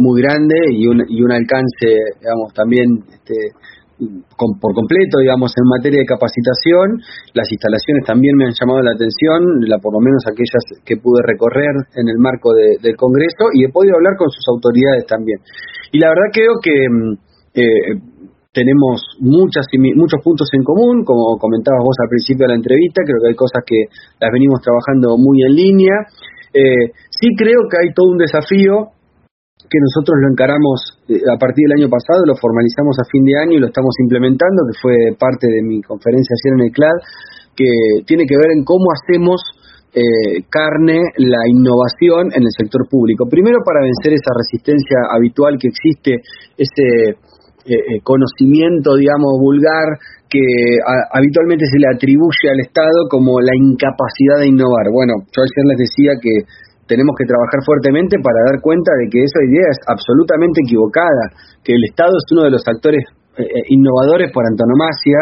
muy 0.00 0.20
grande 0.20 0.54
y 0.70 0.86
un, 0.86 1.02
y 1.08 1.22
un 1.22 1.30
alcance, 1.30 1.94
digamos, 2.18 2.52
también 2.54 3.06
este, 3.06 3.34
por 3.98 4.74
completo, 4.74 5.18
digamos, 5.20 5.52
en 5.56 5.66
materia 5.68 6.00
de 6.00 6.06
capacitación. 6.06 6.98
Las 7.34 7.46
instalaciones 7.50 8.04
también 8.06 8.36
me 8.36 8.46
han 8.46 8.54
llamado 8.54 8.82
la 8.82 8.92
atención, 8.92 9.62
la, 9.66 9.78
por 9.78 9.94
lo 9.94 10.00
menos 10.00 10.22
aquellas 10.26 10.82
que 10.84 10.96
pude 10.96 11.22
recorrer 11.22 11.74
en 11.94 12.08
el 12.08 12.18
marco 12.18 12.52
del 12.54 12.96
Congreso, 12.96 13.54
y 13.54 13.64
he 13.64 13.70
podido 13.70 13.96
hablar 13.96 14.16
con 14.18 14.30
sus 14.30 14.44
autoridades 14.48 15.06
también. 15.06 15.38
Y 15.92 15.98
la 15.98 16.08
verdad 16.10 16.30
creo 16.32 16.54
que 16.60 16.74
mm, 16.90 17.12
eh, 17.54 18.14
tenemos 18.54 19.02
muchas, 19.18 19.66
muchos 19.74 20.22
puntos 20.22 20.48
en 20.54 20.62
común, 20.62 21.04
como 21.04 21.38
comentabas 21.38 21.82
vos 21.82 21.96
al 21.98 22.08
principio 22.08 22.46
de 22.46 22.54
la 22.54 22.58
entrevista, 22.58 23.02
creo 23.02 23.18
que 23.18 23.28
hay 23.30 23.38
cosas 23.38 23.62
que 23.66 23.90
las 24.20 24.30
venimos 24.30 24.62
trabajando 24.62 25.18
muy 25.18 25.42
en 25.42 25.54
línea. 25.54 25.96
Eh, 26.54 26.94
sí 27.10 27.34
creo 27.36 27.66
que 27.66 27.82
hay 27.82 27.90
todo 27.92 28.10
un 28.10 28.18
desafío 28.18 28.94
que 29.68 29.78
nosotros 29.80 30.20
lo 30.20 30.28
encaramos 30.30 30.76
eh, 31.08 31.20
a 31.24 31.36
partir 31.38 31.66
del 31.68 31.80
año 31.80 31.90
pasado, 31.90 32.24
lo 32.26 32.36
formalizamos 32.36 32.96
a 33.00 33.08
fin 33.10 33.24
de 33.24 33.34
año 33.40 33.54
y 33.56 33.60
lo 33.60 33.68
estamos 33.68 33.94
implementando, 34.02 34.62
que 34.68 34.76
fue 34.80 34.96
parte 35.18 35.48
de 35.48 35.62
mi 35.62 35.80
conferencia 35.82 36.36
ayer 36.36 36.52
en 36.58 36.64
el 36.68 36.72
CLAD, 36.72 36.98
que 37.56 37.70
tiene 38.06 38.26
que 38.26 38.36
ver 38.36 38.50
en 38.52 38.64
cómo 38.64 38.92
hacemos 38.92 39.40
eh, 39.94 40.42
carne 40.50 41.00
la 41.16 41.42
innovación 41.46 42.34
en 42.34 42.42
el 42.42 42.52
sector 42.56 42.86
público. 42.90 43.26
Primero 43.30 43.62
para 43.64 43.80
vencer 43.80 44.12
esa 44.12 44.34
resistencia 44.34 45.06
habitual 45.10 45.56
que 45.58 45.68
existe, 45.70 46.18
ese 46.58 47.16
eh, 47.64 48.02
conocimiento, 48.02 48.96
digamos, 48.96 49.38
vulgar 49.40 49.96
que 50.28 50.42
habitualmente 51.14 51.64
se 51.70 51.78
le 51.78 51.94
atribuye 51.94 52.50
al 52.50 52.58
Estado 52.58 53.06
como 53.08 53.40
la 53.40 53.54
incapacidad 53.54 54.42
de 54.42 54.48
innovar. 54.48 54.90
Bueno, 54.90 55.14
yo 55.30 55.40
ayer 55.46 55.64
les 55.70 55.78
decía 55.78 56.18
que 56.20 56.42
tenemos 56.86 57.14
que 57.16 57.24
trabajar 57.24 57.60
fuertemente 57.64 58.16
para 58.20 58.38
dar 58.52 58.60
cuenta 58.60 58.92
de 59.00 59.08
que 59.10 59.20
esa 59.22 59.40
idea 59.44 59.68
es 59.70 59.80
absolutamente 59.88 60.60
equivocada, 60.64 61.32
que 61.62 61.72
el 61.72 61.84
Estado 61.88 62.12
es 62.12 62.26
uno 62.32 62.44
de 62.44 62.52
los 62.52 62.62
actores 62.66 63.04
eh, 63.36 63.42
eh, 63.42 63.64
innovadores 63.74 64.30
por 64.32 64.44
antonomasia, 64.46 65.18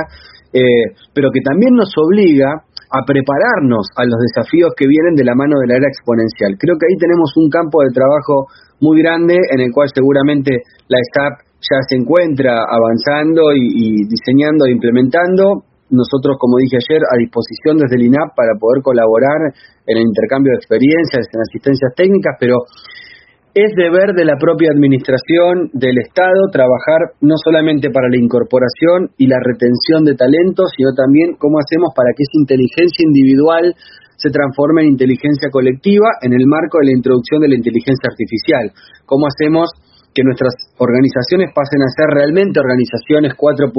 eh, 0.53 0.93
pero 1.15 1.31
que 1.33 1.41
también 1.41 1.73
nos 1.75 1.91
obliga 1.97 2.61
a 2.93 3.01
prepararnos 3.09 3.89
a 3.97 4.05
los 4.05 4.21
desafíos 4.21 4.77
que 4.77 4.85
vienen 4.85 5.17
de 5.17 5.25
la 5.25 5.35
mano 5.35 5.57
de 5.61 5.67
la 5.67 5.81
era 5.81 5.89
exponencial. 5.89 6.61
Creo 6.61 6.77
que 6.77 6.87
ahí 6.93 6.97
tenemos 7.01 7.33
un 7.41 7.49
campo 7.49 7.81
de 7.81 7.89
trabajo 7.89 8.53
muy 8.85 9.01
grande 9.01 9.41
en 9.49 9.61
el 9.65 9.73
cual 9.73 9.89
seguramente 9.89 10.61
la 10.93 11.01
SAP 11.01 11.49
ya 11.63 11.79
se 11.89 11.97
encuentra 11.97 12.69
avanzando 12.69 13.55
y, 13.55 14.05
diseñando 14.05 14.67
e 14.67 14.73
implementando. 14.73 15.65
Nosotros, 15.93 16.41
como 16.41 16.57
dije 16.57 16.81
ayer, 16.81 17.05
a 17.05 17.21
disposición 17.21 17.77
desde 17.77 18.01
el 18.01 18.09
INAP 18.09 18.33
para 18.33 18.57
poder 18.57 18.81
colaborar 18.81 19.53
en 19.85 19.97
el 20.01 20.09
intercambio 20.09 20.57
de 20.57 20.61
experiencias, 20.65 21.29
en 21.29 21.41
asistencias 21.45 21.93
técnicas, 21.93 22.41
pero 22.41 22.65
es 23.53 23.69
deber 23.77 24.17
de 24.17 24.25
la 24.25 24.41
propia 24.41 24.73
administración 24.73 25.69
del 25.77 26.01
Estado 26.01 26.49
trabajar 26.49 27.21
no 27.21 27.37
solamente 27.37 27.93
para 27.93 28.09
la 28.09 28.17
incorporación 28.17 29.13
y 29.21 29.29
la 29.29 29.37
retención 29.45 30.09
de 30.09 30.17
talentos, 30.17 30.73
sino 30.73 30.97
también 30.97 31.37
cómo 31.37 31.61
hacemos 31.61 31.93
para 31.93 32.17
que 32.17 32.25
esa 32.25 32.41
inteligencia 32.41 33.05
individual 33.05 33.77
se 34.17 34.33
transforme 34.33 34.89
en 34.89 34.97
inteligencia 34.97 35.53
colectiva 35.53 36.09
en 36.25 36.33
el 36.33 36.49
marco 36.49 36.81
de 36.81 36.89
la 36.89 36.97
introducción 36.97 37.45
de 37.45 37.53
la 37.53 37.61
inteligencia 37.61 38.09
artificial. 38.09 38.73
¿Cómo 39.05 39.29
hacemos 39.29 39.69
que 40.15 40.23
nuestras 40.23 40.53
organizaciones 40.77 41.51
pasen 41.57 41.81
a 41.81 41.89
ser 41.89 42.09
realmente 42.13 42.61
organizaciones 42.61 43.33
4.0, 43.33 43.73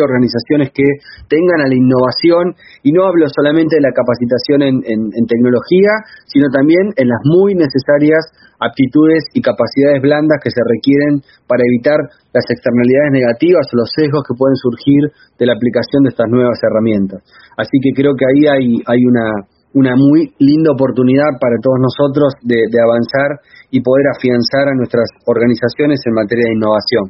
organizaciones 0.00 0.72
que 0.72 0.84
tengan 1.28 1.60
a 1.60 1.68
la 1.68 1.76
innovación, 1.76 2.56
y 2.82 2.92
no 2.92 3.04
hablo 3.04 3.28
solamente 3.28 3.76
de 3.76 3.84
la 3.84 3.92
capacitación 3.92 4.64
en, 4.64 4.80
en, 4.84 5.24
tecnología, 5.28 6.04
sino 6.24 6.48
también 6.52 6.92
en 6.96 7.08
las 7.08 7.20
muy 7.24 7.54
necesarias 7.54 8.24
aptitudes 8.60 9.28
y 9.34 9.42
capacidades 9.44 10.00
blandas 10.00 10.40
que 10.40 10.50
se 10.50 10.62
requieren 10.64 11.20
para 11.46 11.64
evitar 11.64 12.00
las 12.32 12.44
externalidades 12.48 13.12
negativas 13.12 13.68
o 13.72 13.76
los 13.76 13.90
sesgos 13.92 14.24
que 14.24 14.36
pueden 14.36 14.56
surgir 14.56 15.12
de 15.38 15.46
la 15.46 15.52
aplicación 15.52 16.04
de 16.04 16.10
estas 16.16 16.28
nuevas 16.28 16.58
herramientas. 16.64 17.20
Así 17.56 17.76
que 17.82 17.92
creo 17.92 18.16
que 18.16 18.24
ahí 18.24 18.42
hay, 18.48 18.66
hay 18.88 19.00
una, 19.04 19.48
una 19.74 19.98
muy 19.98 20.30
linda 20.38 20.70
oportunidad 20.70 21.34
para 21.42 21.58
todos 21.58 21.78
nosotros 21.82 22.30
de, 22.46 22.62
avanzar 22.78 23.42
y 23.74 23.82
poder 23.82 24.06
afianzar 24.14 24.70
a 24.70 24.78
nuestras 24.78 25.06
organizaciones 25.26 25.98
en 26.06 26.14
materia 26.14 26.46
de 26.46 26.54
innovación. 26.54 27.04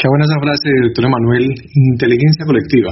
Qué 0.00 0.08
buena 0.08 0.24
esa 0.24 0.40
frase, 0.40 0.68
doctor 0.88 1.04
Emanuel, 1.04 1.46
inteligencia 1.94 2.48
colectiva. 2.48 2.90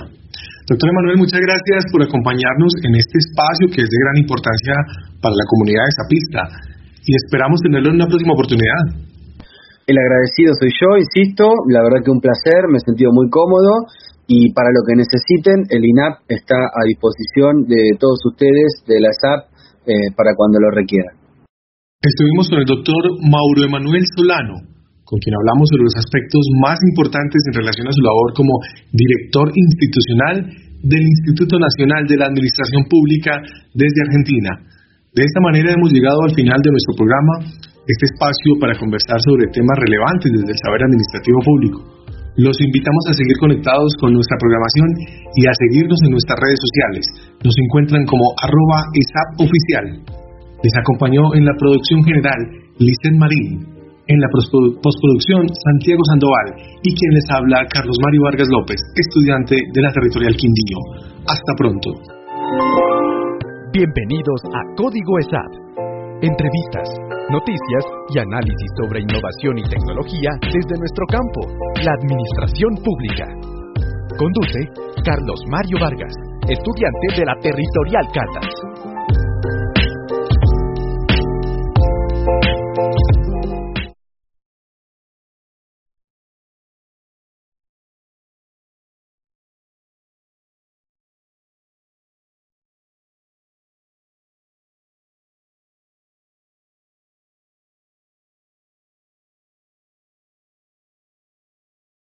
Doctor 0.68 0.86
Emanuel, 0.86 1.18
muchas 1.18 1.40
gracias 1.42 1.90
por 1.90 2.04
acompañarnos 2.04 2.72
en 2.86 2.94
este 2.94 3.18
espacio 3.18 3.66
que 3.72 3.82
es 3.82 3.88
de 3.90 3.98
gran 3.98 4.16
importancia 4.22 4.76
para 5.18 5.34
la 5.34 5.46
comunidad 5.50 5.82
de 5.82 5.96
Zapista 5.98 6.42
y 7.02 7.10
esperamos 7.16 7.58
tenerlo 7.64 7.90
en 7.90 7.98
una 7.98 8.06
próxima 8.06 8.36
oportunidad. 8.36 9.10
El 9.90 9.98
agradecido 9.98 10.54
soy 10.54 10.70
yo, 10.70 10.94
insisto, 10.94 11.50
la 11.66 11.82
verdad 11.82 12.04
que 12.04 12.14
un 12.14 12.22
placer, 12.22 12.70
me 12.70 12.78
he 12.78 12.84
sentido 12.86 13.10
muy 13.10 13.26
cómodo 13.26 13.90
y 14.30 14.54
para 14.54 14.70
lo 14.70 14.86
que 14.86 14.94
necesiten, 14.94 15.66
el 15.74 15.82
INAP 15.82 16.22
está 16.30 16.54
a 16.54 16.86
disposición 16.86 17.66
de 17.66 17.98
todos 17.98 18.22
ustedes, 18.30 18.86
de 18.86 19.02
la 19.02 19.10
SAP, 19.10 19.50
eh, 19.90 20.14
para 20.14 20.38
cuando 20.38 20.62
lo 20.62 20.70
requieran. 20.70 21.18
Estuvimos 21.98 22.46
con 22.46 22.62
el 22.62 22.68
doctor 22.70 23.02
Mauro 23.26 23.66
Emanuel 23.66 24.06
Solano, 24.06 24.54
con 25.02 25.18
quien 25.18 25.34
hablamos 25.34 25.66
sobre 25.66 25.82
los 25.82 25.98
aspectos 25.98 26.46
más 26.62 26.78
importantes 26.94 27.42
en 27.50 27.58
relación 27.58 27.90
a 27.90 27.96
su 27.96 28.02
labor 28.06 28.30
como 28.38 28.54
director 28.94 29.50
institucional 29.50 30.46
del 30.78 31.04
Instituto 31.10 31.58
Nacional 31.58 32.06
de 32.06 32.14
la 32.22 32.30
Administración 32.30 32.86
Pública 32.86 33.34
desde 33.74 33.98
Argentina. 34.06 34.62
De 35.10 35.26
esta 35.26 35.42
manera 35.42 35.74
hemos 35.74 35.90
llegado 35.90 36.22
al 36.22 36.38
final 36.38 36.62
de 36.62 36.70
nuestro 36.70 36.94
programa, 36.94 37.50
este 37.82 38.06
espacio 38.14 38.62
para 38.62 38.78
conversar 38.78 39.18
sobre 39.26 39.50
temas 39.50 39.74
relevantes 39.82 40.30
desde 40.38 40.54
el 40.54 40.60
saber 40.62 40.86
administrativo 40.86 41.42
público. 41.42 41.99
Los 42.40 42.56
invitamos 42.56 43.04
a 43.04 43.12
seguir 43.12 43.36
conectados 43.36 43.92
con 44.00 44.16
nuestra 44.16 44.40
programación 44.40 44.88
y 45.36 45.44
a 45.44 45.52
seguirnos 45.60 46.00
en 46.08 46.16
nuestras 46.16 46.40
redes 46.40 46.56
sociales. 46.56 47.04
Nos 47.44 47.52
encuentran 47.52 48.08
como 48.08 48.32
arroba 48.40 48.80
oficial. 49.44 50.00
Les 50.64 50.72
acompañó 50.72 51.36
en 51.36 51.44
la 51.44 51.52
producción 51.60 52.00
general 52.00 52.40
Licen 52.80 53.20
Marín, 53.20 53.60
en 54.08 54.18
la 54.24 54.28
postproducción 54.32 55.52
Santiago 55.52 56.00
Sandoval 56.08 56.80
y 56.80 56.96
quien 56.96 57.12
les 57.12 57.28
habla 57.28 57.68
Carlos 57.68 58.00
Mario 58.00 58.24
Vargas 58.24 58.48
López, 58.48 58.80
estudiante 58.96 59.60
de 59.60 59.80
la 59.84 59.92
Territorial 59.92 60.32
Quindío. 60.32 60.80
Hasta 61.28 61.52
pronto. 61.60 61.92
Bienvenidos 63.68 64.40
a 64.48 64.60
Código 64.80 65.12
ESAP. 65.20 65.79
Entrevistas 66.22 66.86
noticias 67.30 67.84
y 68.12 68.18
análisis 68.18 68.70
sobre 68.76 69.00
innovación 69.00 69.56
y 69.56 69.62
tecnología 69.62 70.28
desde 70.42 70.76
nuestro 70.78 71.06
campo, 71.06 71.40
la 71.82 71.92
administración 71.96 72.76
pública. 72.84 73.24
Conduce 74.18 74.68
Carlos 75.02 75.40
Mario 75.48 75.78
Vargas, 75.80 76.12
estudiante 76.46 77.06
de 77.16 77.24
la 77.24 77.34
Territorial 77.40 78.04
Catas. 78.12 78.69